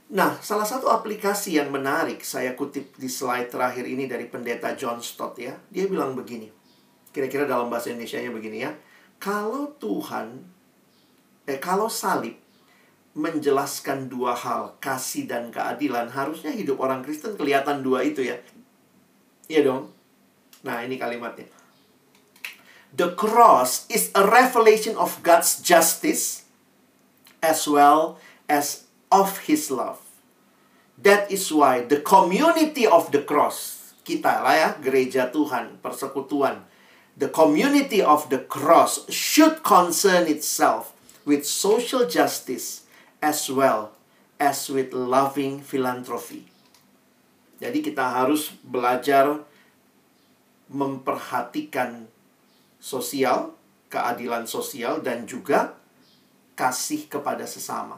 Nah, 0.08 0.40
salah 0.40 0.64
satu 0.64 0.88
aplikasi 0.88 1.60
yang 1.60 1.68
menarik 1.68 2.24
saya 2.24 2.56
kutip 2.56 2.96
di 2.96 3.12
slide 3.12 3.52
terakhir 3.52 3.84
ini 3.84 4.08
dari 4.08 4.24
pendeta 4.32 4.72
John 4.72 5.04
Stott 5.04 5.36
ya. 5.36 5.52
Dia 5.68 5.84
bilang 5.92 6.16
begini. 6.16 6.48
Kira-kira 7.12 7.44
dalam 7.44 7.68
bahasa 7.68 7.92
Indonesia-nya 7.92 8.32
begini 8.32 8.64
ya. 8.64 8.72
Kalau 9.20 9.76
Tuhan 9.76 10.48
eh 11.44 11.60
kalau 11.60 11.92
salib 11.92 12.40
menjelaskan 13.18 14.14
dua 14.14 14.38
hal, 14.38 14.78
kasih 14.78 15.26
dan 15.26 15.50
keadilan, 15.50 16.14
harusnya 16.14 16.54
hidup 16.54 16.78
orang 16.78 17.02
Kristen 17.02 17.34
kelihatan 17.34 17.82
dua 17.82 18.06
itu 18.06 18.22
ya. 18.22 18.38
Iya 19.50 19.66
dong. 19.66 19.90
Nah, 20.62 20.86
ini 20.86 21.02
kalimatnya. 21.02 21.50
The 22.94 23.18
cross 23.18 23.90
is 23.90 24.14
a 24.14 24.22
revelation 24.22 24.94
of 25.02 25.18
God's 25.26 25.66
justice 25.66 26.46
as 27.42 27.66
well 27.66 28.22
as 28.46 28.86
of 29.10 29.50
his 29.50 29.74
love. 29.74 29.98
That 31.02 31.30
is 31.34 31.50
why 31.50 31.86
the 31.90 32.02
community 32.02 32.86
of 32.86 33.10
the 33.10 33.26
cross, 33.26 33.92
kita 34.06 34.46
lah 34.46 34.56
ya, 34.56 34.70
gereja 34.78 35.34
Tuhan, 35.34 35.82
persekutuan. 35.82 36.66
The 37.18 37.34
community 37.34 38.02
of 38.02 38.30
the 38.30 38.46
cross 38.46 39.10
should 39.10 39.66
concern 39.66 40.30
itself 40.30 40.94
with 41.26 41.50
social 41.50 42.06
justice 42.06 42.87
as 43.24 43.50
well 43.50 43.96
as 44.38 44.70
with 44.70 44.94
loving 44.94 45.62
philanthropy. 45.62 46.46
Jadi 47.58 47.82
kita 47.82 48.06
harus 48.06 48.54
belajar 48.62 49.42
memperhatikan 50.70 52.06
sosial, 52.78 53.58
keadilan 53.90 54.46
sosial 54.46 55.02
dan 55.02 55.26
juga 55.26 55.74
kasih 56.54 57.10
kepada 57.10 57.50
sesama. 57.50 57.98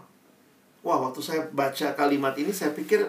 Wah, 0.80 1.00
waktu 1.04 1.20
saya 1.20 1.42
baca 1.52 1.92
kalimat 1.92 2.32
ini 2.40 2.56
saya 2.56 2.72
pikir 2.72 3.04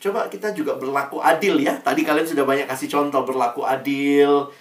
coba 0.00 0.28
kita 0.28 0.52
juga 0.52 0.76
berlaku 0.76 1.20
adil 1.20 1.60
ya. 1.60 1.80
Tadi 1.80 2.04
kalian 2.04 2.28
sudah 2.28 2.44
banyak 2.44 2.68
kasih 2.68 2.88
contoh 2.92 3.24
berlaku 3.24 3.64
adil. 3.64 4.52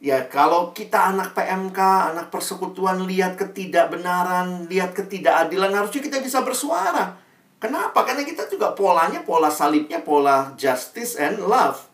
Ya, 0.00 0.24
kalau 0.32 0.72
kita 0.72 1.12
anak 1.12 1.36
PMK, 1.36 1.76
anak 1.76 2.32
persekutuan 2.32 3.04
lihat 3.04 3.36
ketidakbenaran, 3.36 4.64
lihat 4.64 4.96
ketidakadilan, 4.96 5.76
harusnya 5.76 6.00
kita 6.00 6.18
bisa 6.24 6.40
bersuara. 6.40 7.20
Kenapa? 7.60 8.08
Karena 8.08 8.24
kita 8.24 8.48
juga 8.48 8.72
polanya, 8.72 9.20
pola 9.20 9.52
salibnya, 9.52 10.00
pola 10.00 10.56
justice 10.56 11.20
and 11.20 11.44
love. 11.44 11.84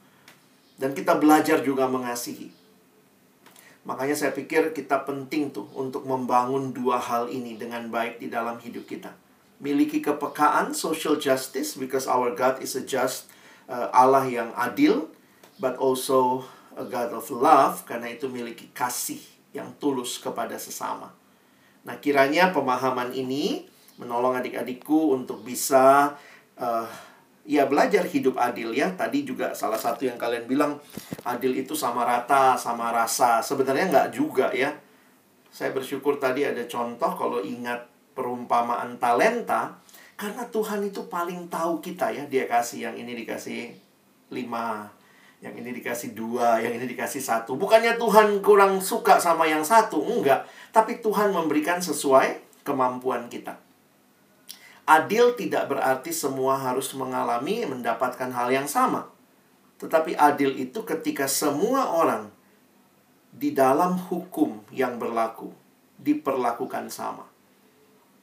Dan 0.78 0.94
kita 0.94 1.18
belajar 1.18 1.66
juga 1.66 1.90
mengasihi. 1.90 2.54
Makanya 3.82 4.14
saya 4.14 4.30
pikir 4.30 4.70
kita 4.70 5.02
penting 5.02 5.50
tuh 5.50 5.66
untuk 5.74 6.06
membangun 6.06 6.70
dua 6.70 7.02
hal 7.02 7.26
ini 7.26 7.58
dengan 7.58 7.90
baik 7.90 8.22
di 8.22 8.30
dalam 8.30 8.62
hidup 8.62 8.86
kita 8.86 9.10
miliki 9.56 10.04
kepekaan 10.04 10.76
social 10.76 11.16
justice 11.16 11.76
because 11.76 12.04
our 12.04 12.32
God 12.36 12.60
is 12.60 12.76
a 12.76 12.84
just 12.84 13.32
uh, 13.72 13.88
Allah 13.92 14.28
yang 14.28 14.52
adil 14.52 15.08
but 15.56 15.80
also 15.80 16.44
a 16.76 16.84
God 16.84 17.10
of 17.16 17.26
love 17.32 17.82
karena 17.88 18.12
itu 18.12 18.28
miliki 18.28 18.68
kasih 18.76 19.18
yang 19.56 19.72
tulus 19.80 20.20
kepada 20.20 20.60
sesama. 20.60 21.08
Nah, 21.88 21.96
kiranya 21.96 22.52
pemahaman 22.52 23.16
ini 23.16 23.64
menolong 23.96 24.36
adik-adikku 24.36 25.16
untuk 25.16 25.40
bisa 25.40 26.12
uh, 26.60 26.88
ya 27.48 27.64
belajar 27.64 28.04
hidup 28.04 28.36
adil 28.36 28.76
ya. 28.76 28.92
Tadi 28.92 29.24
juga 29.24 29.56
salah 29.56 29.80
satu 29.80 30.04
yang 30.04 30.20
kalian 30.20 30.44
bilang 30.44 30.76
adil 31.24 31.56
itu 31.56 31.72
sama 31.72 32.04
rata, 32.04 32.60
sama 32.60 32.92
rasa. 32.92 33.40
Sebenarnya 33.40 33.88
nggak 33.88 34.08
juga 34.12 34.52
ya. 34.52 34.76
Saya 35.48 35.72
bersyukur 35.72 36.20
tadi 36.20 36.44
ada 36.44 36.60
contoh 36.68 37.16
kalau 37.16 37.40
ingat 37.40 37.88
perumpamaan 38.12 39.00
talenta 39.00 39.80
karena 40.16 40.48
Tuhan 40.48 40.84
itu 40.84 41.04
paling 41.12 41.48
tahu 41.52 41.80
kita 41.84 42.08
ya 42.12 42.24
dia 42.24 42.48
kasih 42.48 42.88
yang 42.88 42.96
ini 42.96 43.12
dikasih 43.24 43.76
lima 44.32 44.88
yang 45.46 45.54
ini 45.62 45.70
dikasih 45.78 46.10
dua 46.18 46.58
yang 46.58 46.74
ini 46.74 46.90
dikasih 46.90 47.22
satu. 47.22 47.54
Bukannya 47.54 47.94
Tuhan 47.94 48.42
kurang 48.42 48.82
suka 48.82 49.22
sama 49.22 49.46
yang 49.46 49.62
satu 49.62 50.02
enggak. 50.02 50.42
Tapi 50.74 50.98
Tuhan 50.98 51.30
memberikan 51.30 51.78
sesuai 51.78 52.42
kemampuan 52.66 53.30
kita. 53.30 53.54
Adil 54.86 55.38
tidak 55.38 55.70
berarti 55.70 56.10
semua 56.10 56.58
harus 56.58 56.90
mengalami 56.98 57.62
mendapatkan 57.62 58.30
hal 58.34 58.50
yang 58.50 58.66
sama. 58.66 59.06
Tetapi 59.78 60.18
adil 60.18 60.58
itu 60.58 60.82
ketika 60.82 61.30
semua 61.30 61.94
orang 61.94 62.34
di 63.30 63.54
dalam 63.54 63.94
hukum 64.10 64.66
yang 64.74 64.98
berlaku 64.98 65.54
diperlakukan 66.02 66.90
sama. 66.90 67.26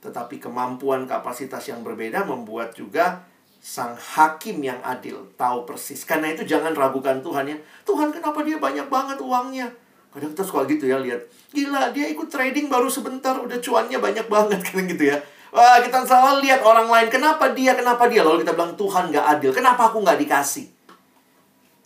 Tetapi 0.04 0.44
kemampuan 0.44 1.08
kapasitas 1.08 1.64
yang 1.72 1.88
berbeda 1.88 2.28
membuat 2.28 2.76
juga 2.76 3.24
sang 3.64 3.96
hakim 3.96 4.60
yang 4.60 4.76
adil 4.84 5.24
tahu 5.40 5.64
persis. 5.64 6.04
Karena 6.04 6.36
itu 6.36 6.44
jangan 6.44 6.76
ragukan 6.76 7.24
Tuhan 7.24 7.48
ya. 7.48 7.56
Tuhan 7.88 8.12
kenapa 8.12 8.44
dia 8.44 8.60
banyak 8.60 8.92
banget 8.92 9.24
uangnya? 9.24 9.72
Kadang 10.12 10.36
kita 10.36 10.44
suka 10.44 10.68
gitu 10.68 10.92
ya 10.92 11.00
lihat. 11.00 11.24
Gila, 11.56 11.96
dia 11.96 12.12
ikut 12.12 12.28
trading 12.28 12.68
baru 12.68 12.92
sebentar 12.92 13.40
udah 13.40 13.56
cuannya 13.64 14.04
banyak 14.04 14.28
banget 14.28 14.60
kan 14.68 14.84
gitu 14.84 15.16
ya. 15.16 15.18
Wah, 15.56 15.80
kita 15.80 16.04
selalu 16.04 16.44
lihat 16.44 16.60
orang 16.60 16.92
lain. 16.92 17.08
Kenapa 17.08 17.56
dia? 17.56 17.72
Kenapa 17.72 18.12
dia? 18.12 18.20
Lalu 18.22 18.44
kita 18.44 18.52
bilang 18.52 18.76
Tuhan 18.76 19.16
gak 19.16 19.26
adil. 19.40 19.56
Kenapa 19.56 19.88
aku 19.88 20.04
gak 20.04 20.20
dikasih? 20.20 20.68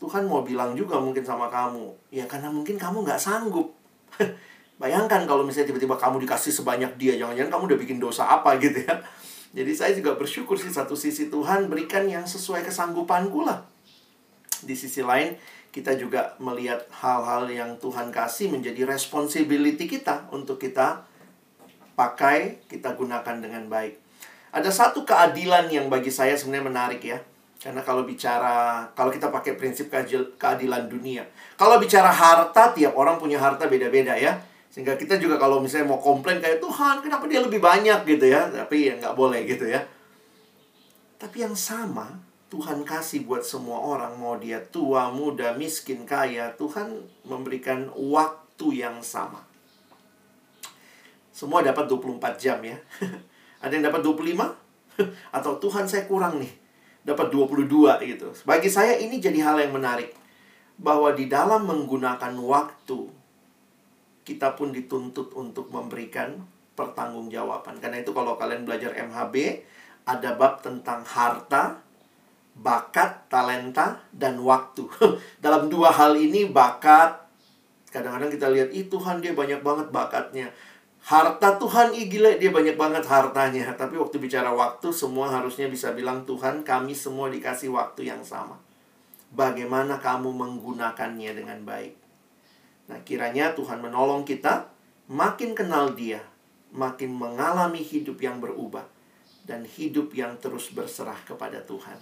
Tuhan 0.01 0.25
mau 0.25 0.41
bilang 0.41 0.73
juga 0.73 0.97
mungkin 0.97 1.21
sama 1.21 1.45
kamu. 1.47 1.93
Ya 2.09 2.25
karena 2.25 2.49
mungkin 2.49 2.81
kamu 2.81 3.05
gak 3.05 3.21
sanggup. 3.21 3.69
Bayangkan 4.81 5.29
kalau 5.29 5.45
misalnya 5.45 5.73
tiba-tiba 5.73 5.97
kamu 5.97 6.25
dikasih 6.25 6.53
sebanyak 6.53 6.95
dia, 7.01 7.17
jangan-jangan 7.17 7.49
kamu 7.53 7.63
udah 7.73 7.79
bikin 7.85 7.97
dosa 7.97 8.29
apa 8.29 8.57
gitu 8.61 8.81
ya. 8.81 8.93
Jadi 9.57 9.73
saya 9.73 9.91
juga 9.97 10.13
bersyukur 10.13 10.53
sih 10.53 10.69
satu 10.69 10.93
sisi 10.93 11.33
Tuhan 11.33 11.65
berikan 11.65 12.05
yang 12.05 12.29
sesuai 12.29 12.61
kesanggupanku 12.61 13.41
lah. 13.41 13.65
Di 14.61 14.77
sisi 14.77 15.01
lain, 15.01 15.33
kita 15.73 15.97
juga 15.97 16.37
melihat 16.37 16.85
hal-hal 16.93 17.49
yang 17.49 17.73
Tuhan 17.81 18.13
kasih 18.13 18.53
menjadi 18.53 18.85
responsibility 18.85 19.89
kita 19.89 20.29
untuk 20.29 20.61
kita 20.61 21.01
pakai, 21.97 22.69
kita 22.69 22.93
gunakan 22.93 23.41
dengan 23.41 23.65
baik. 23.65 23.97
Ada 24.53 24.69
satu 24.69 25.01
keadilan 25.01 25.73
yang 25.73 25.89
bagi 25.89 26.13
saya 26.13 26.37
sebenarnya 26.37 26.69
menarik 26.69 27.01
ya. 27.01 27.17
Karena 27.57 27.81
kalau 27.81 28.05
bicara, 28.05 28.85
kalau 28.93 29.09
kita 29.09 29.33
pakai 29.33 29.57
prinsip 29.57 29.89
keadilan 30.37 30.85
dunia. 30.85 31.25
Kalau 31.57 31.81
bicara 31.81 32.13
harta, 32.13 32.77
tiap 32.77 32.93
orang 32.93 33.17
punya 33.17 33.41
harta 33.41 33.65
beda-beda 33.65 34.13
ya 34.13 34.37
sehingga 34.71 34.93
kita 34.99 35.17
juga 35.17 35.41
kalau 35.41 35.57
misalnya 35.63 35.89
mau 35.89 36.01
komplain 36.01 36.37
kayak 36.37 36.61
Tuhan, 36.61 37.01
kenapa 37.01 37.25
dia 37.25 37.41
lebih 37.41 37.57
banyak 37.57 38.05
gitu 38.05 38.25
ya? 38.29 38.45
Tapi 38.51 38.91
ya 38.91 38.93
nggak 38.99 39.15
boleh 39.17 39.41
gitu 39.47 39.65
ya. 39.65 39.81
Tapi 41.17 41.41
yang 41.41 41.57
sama, 41.57 42.13
Tuhan 42.47 42.85
kasih 42.85 43.25
buat 43.25 43.41
semua 43.41 43.81
orang, 43.81 44.13
mau 44.21 44.37
dia 44.37 44.61
tua, 44.61 45.09
muda, 45.09 45.57
miskin, 45.57 46.05
kaya, 46.05 46.53
Tuhan 46.55 46.93
memberikan 47.25 47.89
waktu 47.91 48.85
yang 48.85 49.01
sama. 49.01 49.41
Semua 51.33 51.65
dapat 51.65 51.89
24 51.89 52.37
jam 52.37 52.61
ya. 52.61 52.77
Ada 53.65 53.81
yang 53.81 53.89
dapat 53.89 54.01
25? 54.05 54.39
Atau 55.37 55.57
Tuhan 55.57 55.89
saya 55.89 56.05
kurang 56.05 56.37
nih, 56.37 56.53
dapat 57.01 57.33
22 57.33 57.65
gitu. 58.05 58.29
Bagi 58.45 58.69
saya 58.69 58.93
ini 58.97 59.17
jadi 59.17 59.41
hal 59.41 59.57
yang 59.57 59.73
menarik. 59.73 60.13
Bahwa 60.77 61.09
di 61.17 61.25
dalam 61.25 61.65
menggunakan 61.65 62.37
waktu, 62.37 63.16
kita 64.27 64.59
pun 64.59 64.75
dituntut 64.75 65.31
untuk 65.39 65.71
memberikan 65.71 66.43
pertanggungjawaban. 66.75 67.79
Karena 67.79 68.03
itu 68.03 68.11
kalau 68.11 68.35
kalian 68.35 68.67
belajar 68.67 68.91
MHB, 68.91 69.63
ada 70.03 70.35
bab 70.35 70.59
tentang 70.59 71.07
harta, 71.07 71.79
bakat, 72.59 73.31
talenta, 73.31 74.03
dan 74.11 74.35
waktu. 74.43 74.83
Dalam 75.43 75.71
dua 75.71 75.95
hal 75.95 76.19
ini 76.19 76.43
bakat, 76.51 77.23
kadang-kadang 77.87 78.27
kita 78.27 78.51
lihat, 78.51 78.69
ih 78.75 78.91
Tuhan 78.91 79.23
dia 79.23 79.31
banyak 79.31 79.63
banget 79.63 79.87
bakatnya. 79.95 80.51
Harta 81.07 81.55
Tuhan, 81.55 81.95
ih 81.95 82.11
gila 82.11 82.35
dia 82.35 82.51
banyak 82.51 82.75
banget 82.75 83.07
hartanya. 83.07 83.71
Tapi 83.79 83.95
waktu 83.95 84.19
bicara 84.19 84.51
waktu, 84.51 84.91
semua 84.91 85.31
harusnya 85.31 85.71
bisa 85.71 85.95
bilang, 85.95 86.27
Tuhan 86.27 86.67
kami 86.67 86.91
semua 86.91 87.31
dikasih 87.31 87.71
waktu 87.71 88.11
yang 88.11 88.19
sama. 88.27 88.59
Bagaimana 89.31 90.03
kamu 90.03 90.35
menggunakannya 90.35 91.31
dengan 91.31 91.63
baik? 91.63 92.06
Nah, 92.87 92.99
kiranya 93.03 93.51
Tuhan 93.51 93.83
menolong 93.83 94.23
kita 94.23 94.71
makin 95.11 95.55
kenal 95.55 95.91
Dia, 95.95 96.23
makin 96.71 97.15
mengalami 97.15 97.83
hidup 97.83 98.19
yang 98.19 98.39
berubah 98.39 98.87
dan 99.47 99.63
hidup 99.63 100.11
yang 100.11 100.35
terus 100.39 100.71
berserah 100.71 101.19
kepada 101.23 101.63
Tuhan. 101.63 101.99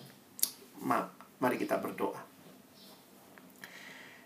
Ma 0.82 1.06
mari 1.38 1.62
kita 1.62 1.78
berdoa. 1.78 2.18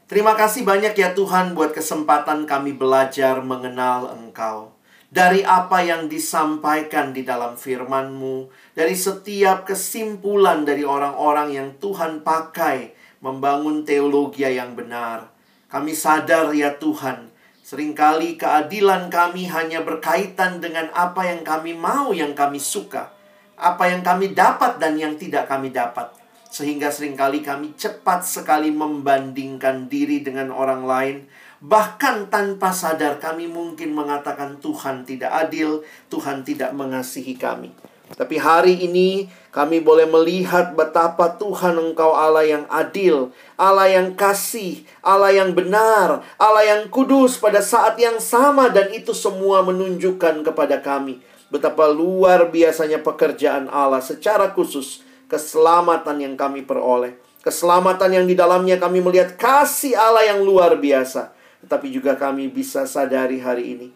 Terima 0.10 0.34
kasih 0.34 0.66
banyak 0.66 0.98
ya 0.98 1.14
Tuhan 1.14 1.54
buat 1.54 1.70
kesempatan 1.70 2.50
kami 2.50 2.74
belajar 2.74 3.46
mengenal 3.46 4.10
Engkau. 4.18 4.74
Dari 5.10 5.42
apa 5.46 5.86
yang 5.86 6.10
disampaikan 6.10 7.14
di 7.14 7.26
dalam 7.26 7.58
firman-Mu, 7.58 8.50
dari 8.74 8.94
setiap 8.94 9.70
kesimpulan 9.70 10.66
dari 10.66 10.86
orang-orang 10.86 11.50
yang 11.54 11.70
Tuhan 11.82 12.22
pakai 12.26 12.94
membangun 13.22 13.86
teologi 13.86 14.46
yang 14.46 14.74
benar. 14.74 15.30
Kami 15.70 15.94
sadar 15.94 16.50
ya 16.58 16.82
Tuhan, 16.82 17.30
sering 17.62 17.94
kali 17.94 18.42
keadilan 18.42 19.06
kami 19.14 19.46
hanya 19.46 19.86
berkaitan 19.86 20.58
dengan 20.58 20.90
apa 20.98 21.30
yang 21.30 21.46
kami 21.46 21.78
mau, 21.78 22.10
yang 22.10 22.34
kami 22.34 22.58
suka. 22.58 23.14
Apa 23.54 23.94
yang 23.94 24.02
kami 24.02 24.34
dapat 24.34 24.82
dan 24.82 24.98
yang 24.98 25.14
tidak 25.14 25.46
kami 25.46 25.70
dapat. 25.70 26.10
Sehingga 26.50 26.90
sering 26.90 27.14
kali 27.14 27.46
kami 27.46 27.78
cepat 27.78 28.26
sekali 28.26 28.74
membandingkan 28.74 29.86
diri 29.86 30.26
dengan 30.26 30.50
orang 30.50 30.90
lain. 30.90 31.18
Bahkan 31.62 32.34
tanpa 32.34 32.74
sadar 32.74 33.22
kami 33.22 33.46
mungkin 33.46 33.94
mengatakan 33.94 34.58
Tuhan 34.58 35.06
tidak 35.06 35.30
adil, 35.30 35.86
Tuhan 36.10 36.42
tidak 36.42 36.74
mengasihi 36.74 37.38
kami. 37.38 37.89
Tapi 38.18 38.42
hari 38.42 38.86
ini 38.90 39.30
kami 39.54 39.82
boleh 39.82 40.10
melihat 40.10 40.74
betapa 40.74 41.38
Tuhan 41.38 41.78
Engkau 41.78 42.14
Allah 42.14 42.46
yang 42.46 42.66
adil, 42.70 43.30
Allah 43.54 43.90
yang 43.90 44.18
kasih, 44.18 44.86
Allah 45.06 45.34
yang 45.34 45.54
benar, 45.54 46.26
Allah 46.42 46.64
yang 46.66 46.82
kudus 46.90 47.38
pada 47.38 47.62
saat 47.62 47.98
yang 48.02 48.18
sama 48.18 48.70
dan 48.74 48.90
itu 48.94 49.14
semua 49.14 49.62
menunjukkan 49.62 50.42
kepada 50.42 50.82
kami 50.82 51.22
betapa 51.50 51.90
luar 51.90 52.48
biasanya 52.54 53.02
pekerjaan 53.02 53.68
Allah 53.74 54.00
secara 54.00 54.54
khusus 54.54 55.02
keselamatan 55.30 56.22
yang 56.22 56.34
kami 56.38 56.66
peroleh. 56.66 57.18
Keselamatan 57.42 58.22
yang 58.22 58.26
di 58.30 58.38
dalamnya 58.38 58.78
kami 58.78 59.02
melihat 59.02 59.36
kasih 59.36 59.98
Allah 59.98 60.30
yang 60.34 60.46
luar 60.46 60.78
biasa. 60.78 61.34
Tetapi 61.66 61.88
juga 61.92 62.16
kami 62.16 62.48
bisa 62.48 62.86
sadari 62.86 63.42
hari 63.42 63.78
ini. 63.78 63.88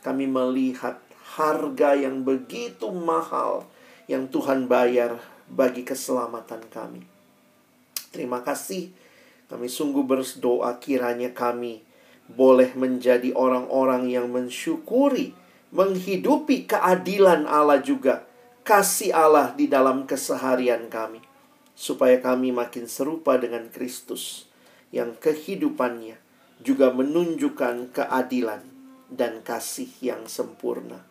Kami 0.00 0.24
melihat 0.26 0.96
harga 1.38 1.94
yang 1.94 2.26
begitu 2.26 2.90
mahal 2.90 3.66
yang 4.10 4.26
Tuhan 4.26 4.66
bayar 4.66 5.22
bagi 5.46 5.86
keselamatan 5.86 6.66
kami. 6.66 7.06
Terima 8.10 8.42
kasih. 8.42 8.90
Kami 9.46 9.66
sungguh 9.66 10.06
berdoa 10.06 10.78
kiranya 10.78 11.30
kami 11.34 11.82
boleh 12.30 12.70
menjadi 12.78 13.34
orang-orang 13.34 14.06
yang 14.06 14.30
mensyukuri, 14.30 15.34
menghidupi 15.74 16.70
keadilan 16.70 17.50
Allah 17.50 17.82
juga 17.82 18.26
kasih 18.62 19.10
Allah 19.10 19.50
di 19.58 19.66
dalam 19.66 20.06
keseharian 20.06 20.86
kami, 20.86 21.18
supaya 21.74 22.22
kami 22.22 22.54
makin 22.54 22.86
serupa 22.86 23.34
dengan 23.34 23.66
Kristus 23.74 24.46
yang 24.94 25.18
kehidupannya 25.18 26.18
juga 26.62 26.94
menunjukkan 26.94 27.90
keadilan 27.90 28.62
dan 29.10 29.42
kasih 29.42 29.90
yang 29.98 30.30
sempurna. 30.30 31.09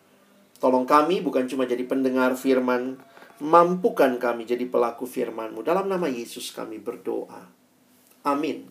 Tolong 0.60 0.86
kami 0.86 1.24
bukan 1.24 1.50
cuma 1.50 1.66
jadi 1.66 1.82
pendengar 1.88 2.38
firman, 2.38 3.02
mampukan 3.42 4.14
kami 4.22 4.46
jadi 4.46 4.70
pelaku 4.70 5.08
firman-Mu. 5.10 5.66
Dalam 5.66 5.90
nama 5.90 6.06
Yesus 6.06 6.54
kami 6.54 6.78
berdoa. 6.78 7.50
Amin. 8.22 8.69